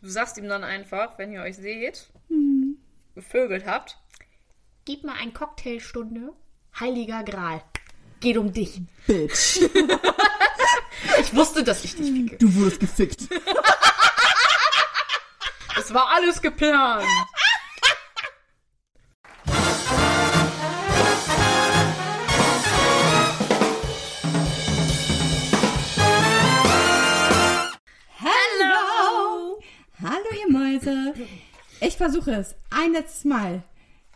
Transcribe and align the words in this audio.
Du 0.00 0.08
sagst 0.08 0.38
ihm 0.38 0.48
dann 0.48 0.64
einfach, 0.64 1.18
wenn 1.18 1.32
ihr 1.32 1.42
euch 1.42 1.56
seht, 1.56 2.10
Hm. 2.28 2.76
gevögelt 3.14 3.66
habt, 3.66 3.98
Gib 4.84 5.04
mal 5.04 5.16
ein 5.20 5.34
Cocktailstunde. 5.34 6.32
Heiliger 6.80 7.22
Gral. 7.22 7.62
Geht 8.20 8.38
um 8.38 8.54
dich. 8.54 8.80
Bitch. 9.06 9.56
ich 11.20 11.34
wusste, 11.36 11.62
dass 11.62 11.84
ich 11.84 11.94
dich 11.94 12.10
ficke. 12.10 12.36
Du 12.38 12.54
wurdest 12.54 12.80
gefickt. 12.80 13.28
Es 15.78 15.92
war 15.92 16.08
alles 16.14 16.40
geplant. 16.40 17.04
Versuche 31.98 32.30
es. 32.30 32.54
Ein 32.70 32.92
letztes 32.92 33.24
Mal. 33.24 33.64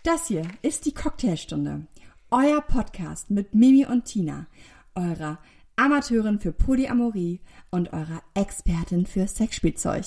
Das 0.05 0.29
hier 0.29 0.47
ist 0.63 0.87
die 0.87 0.95
Cocktailstunde. 0.95 1.87
Euer 2.31 2.61
Podcast 2.61 3.29
mit 3.31 3.55
Mimi 3.55 3.85
und 3.85 4.05
Tina. 4.05 4.47
Eurer 4.95 5.39
Amateurin 5.75 6.39
für 6.39 6.53
Polyamorie 6.53 7.41
und 7.71 7.93
eurer 7.93 8.23
Expertin 8.35 9.05
für 9.05 9.27
Sexspielzeug. 9.27 10.05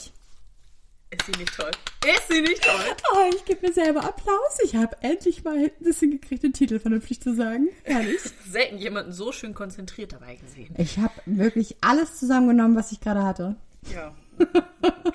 Ist 1.10 1.26
sie 1.26 1.38
nicht 1.38 1.54
toll? 1.54 1.72
Ist 2.08 2.28
sie 2.30 2.42
nicht 2.42 2.64
toll? 2.64 2.96
Oh, 3.14 3.30
ich 3.36 3.44
gebe 3.44 3.68
mir 3.68 3.74
selber 3.74 4.06
Applaus. 4.06 4.58
Ich 4.64 4.76
habe 4.76 4.96
endlich 5.02 5.44
mal 5.44 5.58
ein 5.58 5.72
bisschen 5.82 6.12
gekriegt, 6.12 6.44
den 6.44 6.54
Titel 6.54 6.80
vernünftig 6.80 7.22
zu 7.22 7.36
sagen. 7.36 7.68
Herrlich. 7.84 8.22
Selten 8.50 8.78
jemanden 8.78 9.12
so 9.12 9.34
schön 9.34 9.54
konzentriert 9.54 10.14
dabei 10.14 10.36
gesehen. 10.36 10.74
Ich 10.78 10.98
habe 10.98 11.14
wirklich 11.26 11.76
alles 11.82 12.16
zusammengenommen, 12.16 12.78
was 12.78 12.94
ich 12.94 13.02
gerade 13.02 13.24
hatte. 13.24 13.58
Ja. 13.94 14.16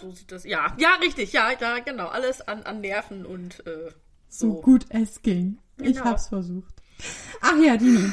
So 0.01 0.11
sieht 0.13 0.33
das. 0.33 0.45
Ja, 0.45 0.75
ja, 0.79 0.95
richtig. 1.03 1.33
Ja, 1.33 1.51
ja, 1.59 1.79
genau. 1.81 2.07
Alles 2.09 2.41
an, 2.47 2.63
an 2.63 2.81
Nerven 2.81 3.27
und 3.27 3.65
äh, 3.67 3.91
So 4.29 4.55
so. 4.55 4.61
gut 4.61 4.87
es 4.91 5.23
ging. 5.23 5.59
Ich 5.79 5.95
Genau. 5.97 6.05
hab's 6.07 6.29
versucht. 6.29 6.75
Ach 7.41 7.57
ja, 7.59 7.77
Dini. 7.77 8.13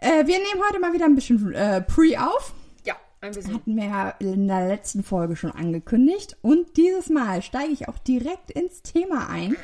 Äh, 0.00 0.26
wir 0.26 0.38
nehmen 0.38 0.62
heute 0.68 0.78
mal 0.80 0.92
wieder 0.92 1.04
ein 1.06 1.14
bisschen 1.14 1.52
äh, 1.54 1.80
Pre 1.82 2.16
auf. 2.20 2.52
Ja, 2.84 2.96
ein 3.20 3.32
bisschen. 3.32 3.54
Hatten 3.54 3.76
wir 3.76 3.84
ja 3.84 4.10
in 4.20 4.46
der 4.48 4.68
letzten 4.68 5.02
Folge 5.02 5.34
schon 5.36 5.50
angekündigt. 5.52 6.36
Und 6.42 6.76
dieses 6.76 7.08
Mal 7.08 7.42
steige 7.42 7.72
ich 7.72 7.88
auch 7.88 7.98
direkt 7.98 8.50
ins 8.52 8.82
Thema 8.82 9.28
ein, 9.28 9.56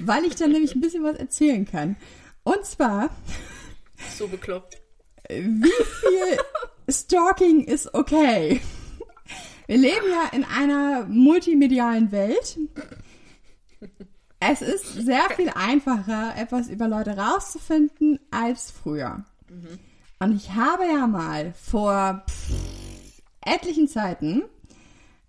weil 0.00 0.24
ich 0.24 0.36
dann 0.36 0.52
nämlich 0.52 0.74
ein 0.74 0.80
bisschen 0.80 1.02
was 1.04 1.16
erzählen 1.16 1.64
kann. 1.64 1.96
Und 2.44 2.64
zwar, 2.64 3.10
So 4.16 4.28
bekloppt. 4.28 4.80
wie 5.28 5.64
viel 6.00 6.38
Stalking 6.88 7.64
ist 7.64 7.92
okay? 7.94 8.60
Wir 9.70 9.78
leben 9.78 10.06
ja 10.10 10.36
in 10.36 10.42
einer 10.42 11.06
multimedialen 11.06 12.10
Welt. 12.10 12.58
Es 14.40 14.62
ist 14.62 14.94
sehr 14.94 15.22
viel 15.36 15.48
einfacher, 15.54 16.34
etwas 16.36 16.68
über 16.68 16.88
Leute 16.88 17.16
rauszufinden 17.16 18.18
als 18.32 18.72
früher. 18.72 19.24
Und 20.18 20.34
ich 20.34 20.50
habe 20.56 20.86
ja 20.86 21.06
mal 21.06 21.52
vor 21.54 22.24
pff, 22.28 23.22
etlichen 23.42 23.86
Zeiten, 23.86 24.42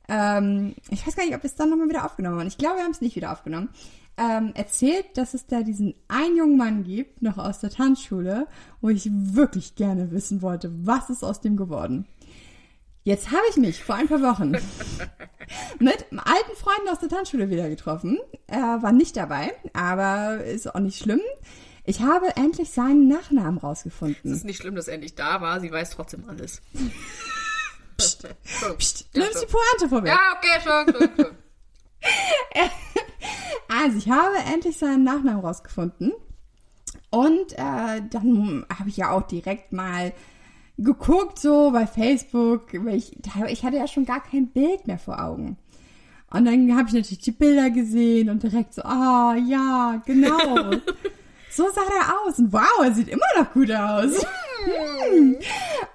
ähm, 0.10 0.74
ich 0.90 1.06
weiß 1.06 1.16
gar 1.16 1.24
nicht, 1.24 1.36
ob 1.36 1.44
wir 1.44 1.48
es 1.48 1.56
dann 1.56 1.70
nochmal 1.70 1.90
wieder 1.90 2.04
aufgenommen 2.04 2.40
haben. 2.40 2.48
Ich 2.48 2.58
glaube, 2.58 2.78
wir 2.78 2.84
haben 2.84 2.94
es 2.94 3.02
nicht 3.02 3.16
wieder 3.16 3.34
aufgenommen. 3.34 3.70
Ähm, 4.18 4.54
erzählt, 4.56 5.06
dass 5.18 5.36
es 5.36 5.46
da 5.46 5.62
diesen 5.62 5.94
einen 6.08 6.36
jungen 6.36 6.58
Mann 6.58 6.84
gibt, 6.84 7.22
noch 7.22 7.38
aus 7.38 7.60
der 7.60 7.70
Tanzschule, 7.70 8.48
wo 8.82 8.90
ich 8.90 9.08
wirklich 9.12 9.76
gerne 9.76 10.10
wissen 10.10 10.42
wollte, 10.42 10.72
was 10.84 11.12
ist 11.12 11.24
aus 11.24 11.42
dem 11.42 11.58
geworden. 11.58 12.08
Jetzt 13.04 13.32
habe 13.32 13.42
ich 13.50 13.58
mich 13.58 13.84
vor 13.84 13.96
ein 13.96 14.08
paar 14.08 14.22
Wochen 14.22 14.52
mit 15.80 16.06
alten 16.12 16.56
Freunden 16.56 16.90
aus 16.90 17.00
der 17.00 17.10
Tanzschule 17.10 17.50
wieder 17.50 17.68
getroffen. 17.68 18.20
Er 18.46 18.84
war 18.84 18.92
nicht 18.92 19.18
dabei, 19.18 19.54
aber 19.74 20.44
ist 20.44 20.74
auch 20.74 20.80
nicht 20.80 21.00
schlimm. 21.00 21.22
Ich 21.84 22.02
habe 22.02 22.36
endlich 22.36 22.70
seinen 22.70 23.08
Nachnamen 23.08 23.58
rausgefunden. 23.58 24.32
Es 24.32 24.40
ist 24.40 24.46
nicht 24.46 24.62
schlimm, 24.62 24.76
dass 24.76 24.88
er 24.88 25.00
nicht 25.00 25.18
da 25.18 25.42
war. 25.42 25.60
Sie 25.60 25.72
weiß 25.72 25.90
trotzdem 25.90 26.30
alles. 26.30 26.62
Psst. 27.98 28.28
Psst, 28.78 29.08
nimmst 29.16 29.42
die 29.42 29.48
Pointe 29.48 29.90
vorweg. 29.90 30.10
Ja, 30.10 30.38
okay, 30.38 30.60
schon, 30.64 30.96
schon, 30.96 31.16
schon. 31.16 31.38
Also, 33.68 33.98
ich 33.98 34.10
habe 34.10 34.36
endlich 34.54 34.78
seinen 34.78 35.04
Nachnamen 35.04 35.40
rausgefunden. 35.40 36.12
Und 37.10 37.54
äh, 37.54 38.02
dann 38.10 38.66
habe 38.70 38.90
ich 38.90 38.98
ja 38.98 39.12
auch 39.12 39.24
direkt 39.24 39.72
mal 39.72 40.14
geguckt, 40.84 41.40
so 41.40 41.72
bei 41.72 41.88
Facebook. 41.88 42.74
Weil 42.74 42.96
ich, 42.96 43.16
ich 43.50 43.64
hatte 43.64 43.78
ja 43.78 43.88
schon 43.88 44.06
gar 44.06 44.22
kein 44.22 44.48
Bild 44.48 44.88
mehr 44.88 45.00
vor 45.00 45.24
Augen. 45.24 45.58
Und 46.34 46.46
dann 46.46 46.78
habe 46.78 46.88
ich 46.88 46.94
natürlich 46.94 47.20
die 47.20 47.32
Bilder 47.32 47.70
gesehen 47.70 48.30
und 48.30 48.42
direkt 48.42 48.74
so, 48.74 48.84
ah, 48.84 49.36
ja, 49.36 50.02
genau. 50.06 50.72
so 51.52 51.66
sah 51.70 51.82
der 51.82 52.16
aus. 52.26 52.40
Und 52.40 52.54
wow, 52.54 52.84
er 52.84 52.94
sieht 52.94 53.10
immer 53.10 53.26
noch 53.38 53.52
gut 53.54 53.72
aus. 53.72 54.26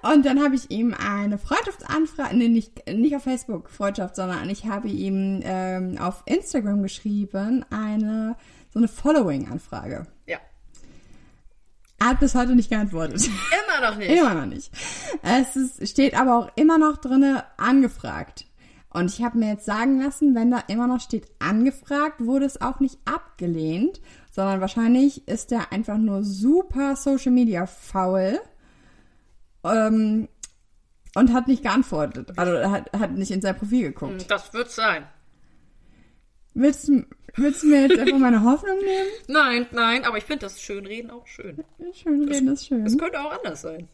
Und 0.03 0.25
dann 0.25 0.43
habe 0.43 0.55
ich 0.55 0.69
ihm 0.69 0.93
eine 0.93 1.37
Freundschaftsanfrage, 1.37 2.35
nee, 2.35 2.49
nicht, 2.49 2.85
nicht 2.87 3.15
auf 3.15 3.23
Facebook 3.23 3.69
Freundschaft, 3.69 4.17
sondern 4.17 4.49
ich 4.49 4.65
habe 4.65 4.89
ihm 4.89 5.39
ähm, 5.43 5.97
auf 5.97 6.23
Instagram 6.25 6.83
geschrieben, 6.83 7.65
eine, 7.69 8.35
so 8.73 8.79
eine 8.79 8.89
Following-Anfrage. 8.89 10.05
Er 11.99 12.09
hat 12.09 12.19
bis 12.19 12.35
heute 12.35 12.55
nicht 12.55 12.69
geantwortet. 12.69 13.27
Immer 13.27 13.89
noch 13.89 13.97
nicht. 13.97 14.09
immer 14.11 14.33
noch 14.33 14.45
nicht. 14.45 14.71
Es 15.23 15.55
ist, 15.55 15.87
steht 15.87 16.15
aber 16.15 16.37
auch 16.37 16.51
immer 16.55 16.77
noch 16.77 16.97
drinne 16.97 17.43
angefragt. 17.57 18.45
Und 18.89 19.11
ich 19.11 19.23
habe 19.23 19.37
mir 19.37 19.49
jetzt 19.49 19.65
sagen 19.65 20.01
lassen, 20.01 20.33
wenn 20.33 20.51
da 20.51 20.63
immer 20.67 20.87
noch 20.87 21.01
steht 21.01 21.27
angefragt, 21.39 22.25
wurde 22.25 22.45
es 22.45 22.61
auch 22.61 22.79
nicht 22.79 22.99
abgelehnt, 23.05 23.99
sondern 24.31 24.61
wahrscheinlich 24.61 25.27
ist 25.27 25.51
er 25.51 25.71
einfach 25.71 25.97
nur 25.97 26.23
super 26.23 26.95
Social 26.95 27.31
Media 27.31 27.65
faul 27.65 28.39
ähm, 29.63 30.27
und 31.15 31.33
hat 31.33 31.47
nicht 31.47 31.63
geantwortet. 31.63 32.31
Also 32.37 32.71
hat, 32.71 32.91
hat 32.97 33.11
nicht 33.11 33.31
in 33.31 33.41
sein 33.41 33.57
Profil 33.57 33.89
geguckt. 33.89 34.29
Das 34.29 34.53
wird 34.53 34.71
sein. 34.71 35.05
Willst, 36.59 36.87
du- 36.87 37.05
willst 37.35 37.61
du 37.63 37.67
mir 37.67 37.83
jetzt 37.87 37.99
einfach 37.99 38.17
meine 38.17 38.43
Hoffnung 38.43 38.77
nehmen? 38.79 39.07
Nein, 39.27 39.67
nein, 39.71 40.05
aber 40.05 40.17
ich 40.17 40.23
finde 40.23 40.47
das 40.47 40.59
Schönreden 40.61 41.11
auch 41.11 41.27
schön. 41.27 41.63
Schön 41.93 42.27
reden 42.27 42.47
ist 42.49 42.65
schön. 42.67 42.85
Es 42.85 42.97
könnte 42.97 43.19
auch 43.21 43.31
anders 43.31 43.61
sein. 43.61 43.87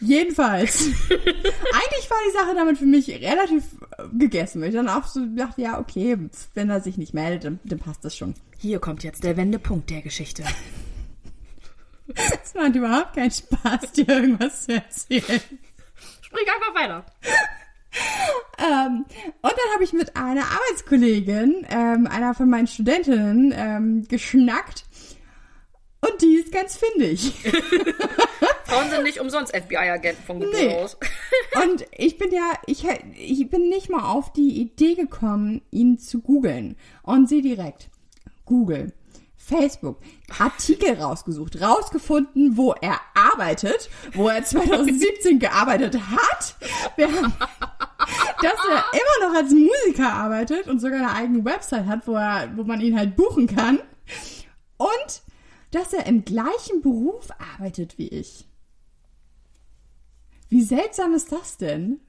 Jedenfalls. 0.00 0.86
Eigentlich 1.10 2.10
war 2.10 2.16
die 2.28 2.32
Sache 2.38 2.54
damit 2.54 2.78
für 2.78 2.86
mich 2.86 3.08
relativ 3.08 3.64
äh, 3.98 4.04
gegessen. 4.16 4.62
Weil 4.62 4.68
ich 4.68 4.74
dann 4.74 4.88
auch 4.88 5.04
so 5.06 5.26
dachte, 5.36 5.60
ja, 5.60 5.78
okay, 5.78 6.16
wenn 6.54 6.70
er 6.70 6.80
sich 6.80 6.96
nicht 6.96 7.12
meldet, 7.12 7.44
dann, 7.44 7.58
dann 7.64 7.78
passt 7.80 8.04
das 8.04 8.16
schon. 8.16 8.34
Hier 8.58 8.78
kommt 8.78 9.02
jetzt 9.04 9.24
der 9.24 9.36
Wendepunkt 9.36 9.90
der 9.90 10.02
Geschichte. 10.02 10.44
Es 12.42 12.54
macht 12.54 12.74
überhaupt 12.74 13.14
keinen 13.14 13.30
Spaß, 13.30 13.92
dir 13.92 14.08
irgendwas 14.08 14.62
zu 14.64 14.72
erzählen. 14.74 15.40
Sprich 16.22 16.46
einfach 16.48 16.74
weiter. 16.74 17.06
Ähm, 18.58 19.04
und 19.42 19.52
dann 19.52 19.74
habe 19.74 19.84
ich 19.84 19.92
mit 19.92 20.16
einer 20.16 20.44
Arbeitskollegin, 20.44 21.66
ähm, 21.70 22.06
einer 22.06 22.34
von 22.34 22.48
meinen 22.48 22.66
Studentinnen, 22.66 23.52
ähm, 23.56 24.04
geschnackt. 24.08 24.84
Und 26.02 26.22
die 26.22 26.34
ist 26.36 26.52
ganz 26.52 26.76
findig. 26.78 27.32
Frauen 28.64 28.88
sind 28.90 29.02
nicht 29.02 29.20
umsonst 29.20 29.54
FBI-Agenten 29.54 30.22
von 30.24 30.40
Geburt 30.40 30.56
Nee. 30.56 30.74
aus. 30.76 30.96
Und 31.62 31.84
ich 31.96 32.16
bin 32.16 32.32
ja, 32.32 32.52
ich, 32.66 32.86
ich 33.18 33.50
bin 33.50 33.68
nicht 33.68 33.90
mal 33.90 34.10
auf 34.10 34.32
die 34.32 34.60
Idee 34.60 34.94
gekommen, 34.94 35.60
ihn 35.70 35.98
zu 35.98 36.20
googeln. 36.20 36.76
Und 37.02 37.28
sie 37.28 37.42
direkt. 37.42 37.90
Google. 38.46 38.92
Facebook. 39.50 39.98
Artikel 40.38 40.94
rausgesucht. 40.94 41.60
Rausgefunden, 41.60 42.56
wo 42.56 42.72
er 42.72 43.00
arbeitet. 43.14 43.90
Wo 44.14 44.28
er 44.28 44.44
2017 44.44 45.40
gearbeitet 45.40 46.00
hat. 46.00 46.56
Wir 46.96 47.08
haben, 47.08 47.32
dass 48.40 48.58
er 48.70 48.84
immer 48.92 49.28
noch 49.28 49.36
als 49.36 49.52
Musiker 49.52 50.12
arbeitet 50.12 50.68
und 50.68 50.80
sogar 50.80 51.00
eine 51.00 51.12
eigene 51.12 51.44
Website 51.44 51.86
hat, 51.86 52.06
wo 52.06 52.14
er, 52.14 52.56
wo 52.56 52.62
man 52.62 52.80
ihn 52.80 52.96
halt 52.96 53.16
buchen 53.16 53.48
kann. 53.48 53.80
Und 54.76 55.22
dass 55.72 55.92
er 55.92 56.06
im 56.06 56.24
gleichen 56.24 56.80
Beruf 56.80 57.28
arbeitet 57.54 57.98
wie 57.98 58.08
ich. 58.08 58.46
Wie 60.48 60.62
seltsam 60.62 61.12
ist 61.14 61.32
das 61.32 61.58
denn? 61.58 62.00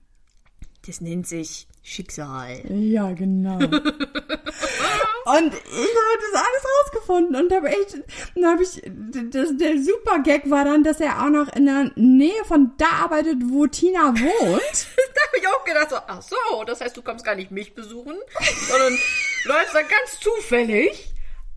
Das 0.85 1.01
nennt 1.01 1.27
sich 1.27 1.67
Schicksal. 1.83 2.63
Ja, 2.71 3.11
genau. 3.13 3.59
und 5.25 5.53
ich 5.53 5.95
habe 5.95 6.23
das 6.31 6.41
alles 6.41 6.65
rausgefunden 6.83 7.35
und 7.35 7.51
habe 7.53 7.69
echt, 7.69 7.97
dann 8.35 8.45
habe 8.45 8.63
ich, 8.63 8.81
das, 8.85 9.57
der 9.57 9.77
super 9.81 10.19
Gag 10.19 10.49
war 10.49 10.65
dann, 10.65 10.83
dass 10.83 10.99
er 10.99 11.23
auch 11.23 11.29
noch 11.29 11.53
in 11.55 11.65
der 11.65 11.91
Nähe 11.95 12.43
von 12.45 12.71
da 12.77 12.87
arbeitet, 13.03 13.37
wo 13.49 13.67
Tina 13.67 14.13
wohnt. 14.13 14.87
Da 15.13 15.27
habe 15.27 15.37
ich 15.39 15.47
auch 15.47 15.63
gedacht, 15.65 15.89
so, 15.89 15.95
ach 16.07 16.21
so, 16.21 16.63
das 16.65 16.81
heißt, 16.81 16.95
du 16.97 17.01
kommst 17.01 17.23
gar 17.25 17.35
nicht 17.35 17.51
mich 17.51 17.73
besuchen, 17.75 18.17
sondern 18.69 18.93
läufst 19.45 19.75
dann 19.75 19.85
ganz 19.87 20.19
zufällig 20.19 21.13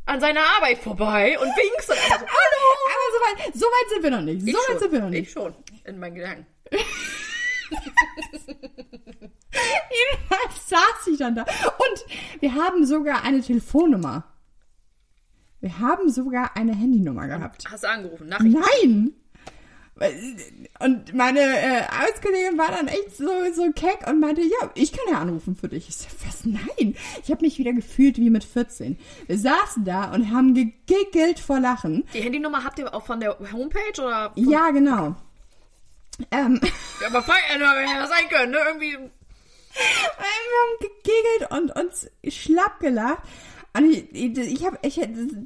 an 0.06 0.20
seiner 0.20 0.42
Arbeit 0.56 0.78
vorbei 0.78 1.38
und 1.38 1.46
winkst 1.46 1.90
einfach 1.90 2.20
so, 2.20 2.26
hallo. 2.26 2.74
Aber 2.86 3.12
so 3.12 3.44
weit, 3.44 3.54
so 3.54 3.66
weit 3.66 3.90
sind 3.90 4.02
wir 4.02 4.10
noch 4.10 4.20
nicht. 4.22 4.40
So 4.42 4.46
Ich 4.48 4.54
weit 4.54 4.64
schon. 4.66 4.78
sind 4.80 4.92
wir 4.92 5.00
noch 5.00 5.08
nicht. 5.08 5.26
Ich 5.28 5.32
schon, 5.32 5.54
in 5.84 5.98
meinen 5.98 6.14
Gedanken. 6.14 6.46
Jedenfalls 9.54 10.68
saß 10.68 11.06
ich 11.12 11.18
dann 11.18 11.34
da. 11.34 11.42
Und 11.42 12.40
wir 12.40 12.54
haben 12.54 12.84
sogar 12.86 13.22
eine 13.22 13.40
Telefonnummer. 13.40 14.24
Wir 15.60 15.78
haben 15.78 16.10
sogar 16.10 16.56
eine 16.56 16.74
Handynummer 16.74 17.26
gehabt. 17.26 17.64
Hast 17.70 17.84
du 17.84 17.88
angerufen? 17.88 18.28
Nachricht. 18.28 18.54
Nein! 18.54 19.14
Und 20.80 21.14
meine 21.14 21.38
äh, 21.40 21.82
Arbeitskollegin 21.88 22.58
war 22.58 22.72
dann 22.72 22.88
echt 22.88 23.16
so, 23.16 23.28
so 23.54 23.70
keck 23.72 24.06
und 24.08 24.18
meinte, 24.18 24.42
ja, 24.42 24.70
ich 24.74 24.92
kann 24.92 25.04
ja 25.08 25.20
anrufen 25.20 25.54
für 25.54 25.68
dich. 25.68 25.88
Ich 25.88 25.96
so, 25.96 26.08
was? 26.26 26.44
Nein! 26.44 26.96
Ich 27.22 27.30
habe 27.30 27.42
mich 27.42 27.58
wieder 27.58 27.72
gefühlt 27.72 28.18
wie 28.18 28.28
mit 28.28 28.42
14. 28.42 28.98
Wir 29.26 29.38
saßen 29.38 29.84
da 29.84 30.12
und 30.12 30.32
haben 30.32 30.54
gegiggelt 30.54 31.38
vor 31.38 31.60
Lachen. 31.60 32.04
Die 32.12 32.20
Handynummer 32.20 32.64
habt 32.64 32.78
ihr 32.80 32.92
auch 32.92 33.06
von 33.06 33.20
der 33.20 33.38
Homepage 33.52 34.02
oder? 34.02 34.32
Ja, 34.34 34.70
genau. 34.70 35.14
Ähm, 36.30 36.60
Ja, 37.00 37.08
aber 37.08 37.20
ja, 37.20 37.58
wer 37.58 38.00
das 38.00 38.10
sein 38.10 38.28
können, 38.28 38.52
ne? 38.52 38.58
Irgendwie. 38.66 38.92
wir 38.92 40.60
haben 40.60 40.78
gegiggelt 40.80 41.50
und 41.50 41.76
uns 41.76 42.10
schlapp 42.28 42.80
gelacht. 42.80 43.22
Und 43.76 43.90
ich, 43.90 44.14
ich, 44.14 44.38
ich 44.38 44.64
habe 44.64 44.78
ich, 44.82 45.00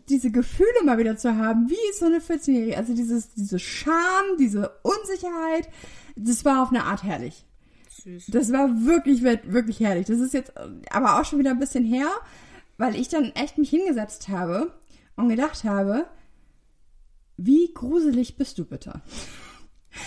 diese 0.09 0.31
Gefühle 0.31 0.85
mal 0.85 0.99
wieder 0.99 1.17
zu 1.17 1.37
haben, 1.37 1.71
wie 1.71 1.99
so 1.99 2.07
eine 2.07 2.19
14-Jährige. 2.19 2.77
Also 2.77 2.95
dieses, 2.95 3.33
diese 3.33 3.59
Scham, 3.59 4.37
diese 4.39 4.71
Unsicherheit, 4.83 5.71
das 6.15 6.45
war 6.45 6.63
auf 6.63 6.69
eine 6.69 6.85
Art 6.85 7.05
herrlich. 7.05 7.47
Süß. 8.03 8.27
Das 8.29 8.53
war 8.53 8.69
wirklich, 8.85 9.23
wirklich 9.23 9.81
herrlich. 9.81 10.07
Das 10.07 10.19
ist 10.19 10.35
jetzt 10.35 10.53
aber 10.91 11.19
auch 11.19 11.25
schon 11.25 11.39
wieder 11.39 11.51
ein 11.51 11.59
bisschen 11.59 11.85
her, 11.85 12.09
weil 12.77 12.97
ich 12.97 13.09
dann 13.09 13.33
echt 13.33 13.57
mich 13.57 13.71
hingesetzt 13.71 14.29
habe 14.29 14.75
und 15.17 15.31
gedacht 15.31 15.65
habe, 15.65 16.07
wie 17.39 17.73
gruselig 17.73 18.37
bist 18.37 18.59
du 18.59 18.65
bitte? 18.65 19.01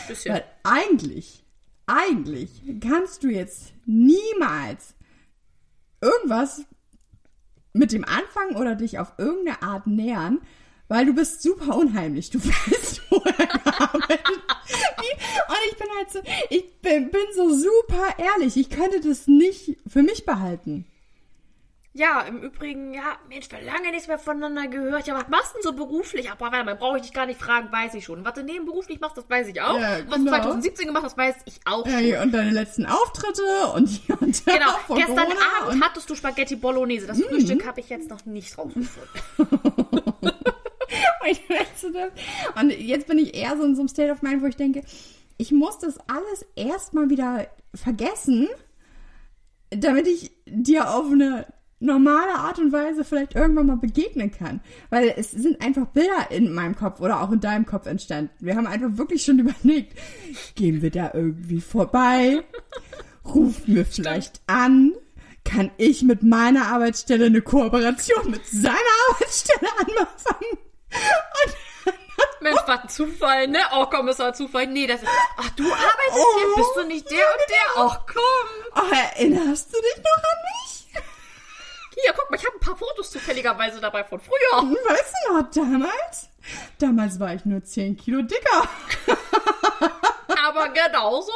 Bisschen. 0.08 0.34
Weil 0.34 0.44
eigentlich, 0.64 1.44
eigentlich 1.86 2.62
kannst 2.82 3.24
du 3.24 3.30
jetzt 3.30 3.74
niemals 3.86 4.96
irgendwas 6.02 6.66
mit 7.74 7.92
dem 7.92 8.04
anfangen 8.04 8.56
oder 8.56 8.76
dich 8.76 9.00
auf 9.00 9.14
irgendeine 9.18 9.62
Art 9.62 9.88
nähern, 9.88 10.40
weil 10.88 11.06
du 11.06 11.14
bist 11.14 11.42
super 11.42 11.78
unheimlich. 11.78 12.30
Du 12.30 12.40
weißt, 12.44 13.02
wo 13.10 13.18
er 13.18 13.48
gearbeitet 13.48 14.42
Und 15.48 15.58
ich 15.72 15.78
bin 15.78 15.88
halt 15.98 16.12
so, 16.12 16.20
ich 16.50 16.82
bin, 16.82 17.12
bin 17.12 17.22
so 17.34 17.54
super 17.54 18.16
ehrlich. 18.18 18.58
Ich 18.58 18.70
könnte 18.70 19.00
das 19.00 19.28
nicht 19.28 19.78
für 19.88 20.04
mich 20.04 20.26
behalten. 20.26 20.86
Ja, 21.94 22.22
im 22.22 22.38
Übrigen, 22.42 22.94
ja, 22.94 23.18
Mensch, 23.28 23.52
wir 23.52 23.60
lange 23.62 23.92
nichts 23.92 24.08
mehr 24.08 24.18
voneinander 24.18 24.68
gehört. 24.68 25.08
Ja, 25.08 25.16
was 25.16 25.28
machst 25.28 25.52
du 25.52 25.58
denn 25.58 25.64
so 25.64 25.74
beruflich? 25.74 26.32
Aber 26.32 26.50
warte 26.50 26.64
mal, 26.64 26.76
brauche 26.78 26.96
ich 26.98 27.02
dich 27.04 27.12
gar 27.14 27.26
nicht 27.26 27.42
fragen, 27.42 27.70
weiß 27.70 27.96
ich 27.96 28.06
schon. 28.06 28.24
Was 28.24 28.34
du 28.36 28.44
nebenberuflich 28.44 29.02
machst, 29.02 29.18
das 29.18 29.30
weiß 29.30 29.48
ich 29.50 29.62
auch. 29.62 29.78
Ja, 29.78 29.98
Was 30.08 30.16
du 30.20 30.24
genau. 30.24 30.32
2017 30.38 30.88
gemacht 30.88 31.04
hast, 31.04 31.18
weiß 31.18 31.36
ich 31.46 31.60
auch 31.66 31.86
schon. 31.86 31.94
Ey, 32.00 32.16
und 32.18 32.34
deine 32.34 32.52
letzten 32.52 32.86
Auftritte 32.86 33.44
und 33.76 33.90
hier 33.90 34.22
und 34.22 34.48
da 34.48 34.54
Genau, 34.54 34.72
gestern 34.96 35.16
Corona 35.18 35.40
Abend 35.60 35.72
und 35.74 35.78
Mhm. 35.80 35.84
hattest 35.84 36.10
du 36.10 36.16
Spaghetti 36.16 36.56
Bolognese. 36.56 37.08
Das 37.08 37.22
Frühstück 37.22 37.66
habe 37.68 37.82
ich 37.82 37.90
jetzt 37.90 38.10
noch 38.10 38.26
nicht 38.26 38.58
rausgefunden. 38.58 39.12
Und 42.60 42.70
jetzt 42.72 43.08
bin 43.08 43.18
ich 43.20 43.34
eher 43.36 43.56
so 43.56 43.64
in 43.64 43.76
so 43.76 43.82
einem 43.82 43.88
State 43.88 44.12
of 44.12 44.22
Mind, 44.22 44.42
wo 44.42 44.48
ich 44.48 44.56
denke, 44.58 44.84
ich 45.38 45.52
muss 45.52 45.80
das 45.80 45.98
alles 46.10 46.46
erstmal 46.56 47.10
wieder 47.10 47.48
vergessen, 47.74 48.48
damit 49.70 50.08
ich 50.08 50.32
dir 50.46 50.90
auf 50.94 51.06
eine 51.12 51.46
normale 51.81 52.33
Art 52.36 52.60
und 52.60 52.72
Weise 52.72 53.04
vielleicht 53.04 53.36
irgendwann 53.36 53.66
mal 53.68 53.78
begegnen 53.78 54.31
kann. 54.31 54.62
Weil 54.89 55.13
es 55.18 55.31
sind 55.31 55.62
einfach 55.62 55.88
Bilder 55.88 56.30
in 56.31 56.54
meinem 56.54 56.75
Kopf 56.75 57.00
oder 57.01 57.22
auch 57.22 57.31
in 57.31 57.39
deinem 57.42 57.66
Kopf 57.66 57.88
entstanden. 57.88 58.31
Wir 58.39 58.56
haben 58.56 58.68
einfach 58.68 58.89
wirklich 58.98 59.24
schon 59.24 59.39
überlegt, 59.39 59.98
gehen 60.56 60.81
wir 60.81 60.92
da 60.92 61.12
irgendwie 61.13 61.60
vorbei? 61.62 62.44
Rufen 63.25 63.75
wir 63.75 63.86
vielleicht 63.86 64.42
an? 64.48 64.94
Kann 65.44 65.72
ich 65.78 66.04
mit 66.04 66.22
meiner 66.24 66.68
Arbeitsstelle 66.68 67.25
eine 67.25 67.42
Kooperation 67.42 68.30
mit 68.30 68.45
seiner 68.45 68.78
Arbeitsstelle 69.10 69.68
anfangen? 69.80 70.57
Und 71.86 72.42
Mensch, 72.42 72.60
was 72.68 72.80
ein 72.81 72.89
Zufall, 72.89 73.48
ne? 73.48 73.60
Oh, 73.74 73.86
komm, 73.89 74.06
das 74.07 74.19
war 74.19 74.33
Zufall. 74.33 74.68
Nee, 74.68 74.86
das 74.88 75.01
ist. 75.01 75.10
Ach, 75.38 75.50
du 75.51 75.63
arbeitest 75.63 76.13
Oh. 76.13 76.38
hier? 76.38 76.56
Bist 76.56 76.69
du 76.75 76.83
nicht 76.88 77.10
der 77.12 77.18
und 77.18 77.50
der? 77.50 77.83
Ach, 77.83 78.00
komm. 78.06 78.83
Oh, 78.83 78.94
erinnerst 79.16 79.74
du 79.74 79.78
dich 79.80 79.98
noch 80.04 80.24
an 80.24 80.39
mich? 80.44 80.81
Hier, 81.94 82.14
guck 82.16 82.30
mal, 82.32 82.38
ich 82.38 82.46
habe 82.46 82.56
ein 82.56 82.60
paar 82.62 82.76
Fotos 82.78 83.12
zufälligerweise 83.12 83.80
dabei 83.82 84.04
von 84.04 84.20
früher. 84.20 84.62
Weißt 84.62 85.14
du 85.28 85.34
noch, 85.34 85.52
damals? 85.52 86.30
Damals 86.80 87.20
war 87.20 87.34
ich 87.36 87.46
nur 87.46 87.64
10 87.64 87.98
Kilo 87.98 88.22
dicker. 88.22 88.70
Aber 90.48 90.70
genauso. 90.70 91.32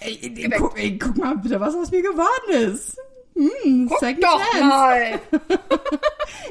Ey, 0.00 0.18
ey, 0.22 0.50
guck, 0.56 0.78
ey, 0.78 0.98
guck 0.98 1.16
mal 1.18 1.36
bitte, 1.36 1.58
was 1.60 1.74
aus 1.74 1.90
mir 1.90 2.02
geworden 2.02 2.72
ist. 2.72 2.96
Hm, 3.34 3.86
Guck 3.88 3.98
second 3.98 4.24
doch 4.24 4.40
chance. 4.52 4.64
mal. 4.64 5.20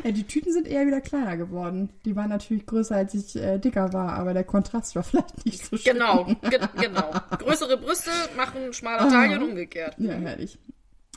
Ja, 0.04 0.12
die 0.12 0.28
Tüten 0.28 0.54
sind 0.54 0.68
eher 0.68 0.86
wieder 0.86 1.02
kleiner 1.02 1.36
geworden. 1.36 1.90
Die 2.06 2.16
waren 2.16 2.30
natürlich 2.30 2.68
größer, 2.68 2.96
als 2.96 3.14
ich 3.16 3.36
äh, 3.36 3.58
dicker 3.58 3.92
war, 3.92 4.14
aber 4.14 4.34
der 4.36 4.44
Kontrast 4.44 4.96
war 4.96 5.02
vielleicht 5.04 5.46
nicht 5.46 5.66
so 5.66 5.78
schön. 5.78 5.94
Genau, 5.94 6.26
ge 6.26 6.60
genau. 6.80 7.12
Größere 7.40 7.78
Brüste 7.78 8.12
machen 8.38 8.72
schmale 8.74 9.02
Ah. 9.02 9.10
Taille 9.10 9.38
und 9.40 9.50
umgekehrt. 9.50 9.96
Ja, 9.98 10.14
herrlich. 10.14 10.60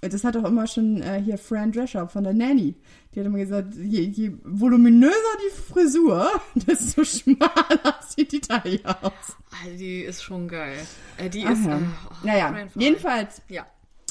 Das 0.00 0.23
hat 0.23 0.37
doch 0.37 0.45
immer 0.45 0.67
schon 0.69 1.03
äh, 1.03 1.21
hier 1.21 1.39
Fran 1.39 1.73
Drescher 1.73 2.09
von 2.09 2.23
der 2.23 2.33
Nanny. 2.33 2.77
Die 3.12 3.19
hat 3.21 3.27
immer 3.27 3.39
gesagt, 3.39 3.75
je, 3.75 4.03
je 4.03 4.33
voluminöser 4.45 5.12
die 5.45 5.61
Frisur, 5.73 6.31
desto 6.55 7.03
schmaler 7.05 7.99
sieht 8.09 8.31
die 8.31 8.41
Taille 8.41 8.81
aus. 8.85 9.37
Also, 9.65 9.77
die 9.77 10.03
ist 10.03 10.23
schon 10.23 10.47
geil. 10.47 10.79
Äh, 11.17 11.29
die 11.31 11.43
ist. 11.43 11.67
Aha. 11.67 11.79
Äh, 11.79 11.81
oh, 12.11 12.15
naja, 12.25 12.67
jedenfalls, 12.77 13.43
Ja. 13.49 13.67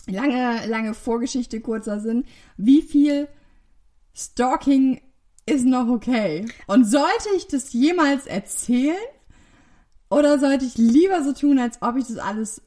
lange, 0.08 0.66
lange 0.68 0.94
Vorgeschichte, 0.94 1.62
kurzer 1.62 2.02
Sinn. 2.02 2.26
Wie 2.58 2.82
viel 2.82 3.30
Stalking 4.14 5.00
ist 5.46 5.66
noch 5.66 5.88
okay? 5.88 6.46
Und 6.68 6.84
sollte 6.84 7.30
ich 7.38 7.48
das 7.48 7.72
jemals 7.72 8.26
erzählen? 8.26 8.96
Oder 10.10 10.38
sollte 10.40 10.66
ich 10.66 10.78
lieber 10.78 11.24
so 11.24 11.34
tun, 11.34 11.60
als 11.60 11.82
ob 11.82 11.96
ich 11.98 12.08
das 12.08 12.18
alles 12.18 12.62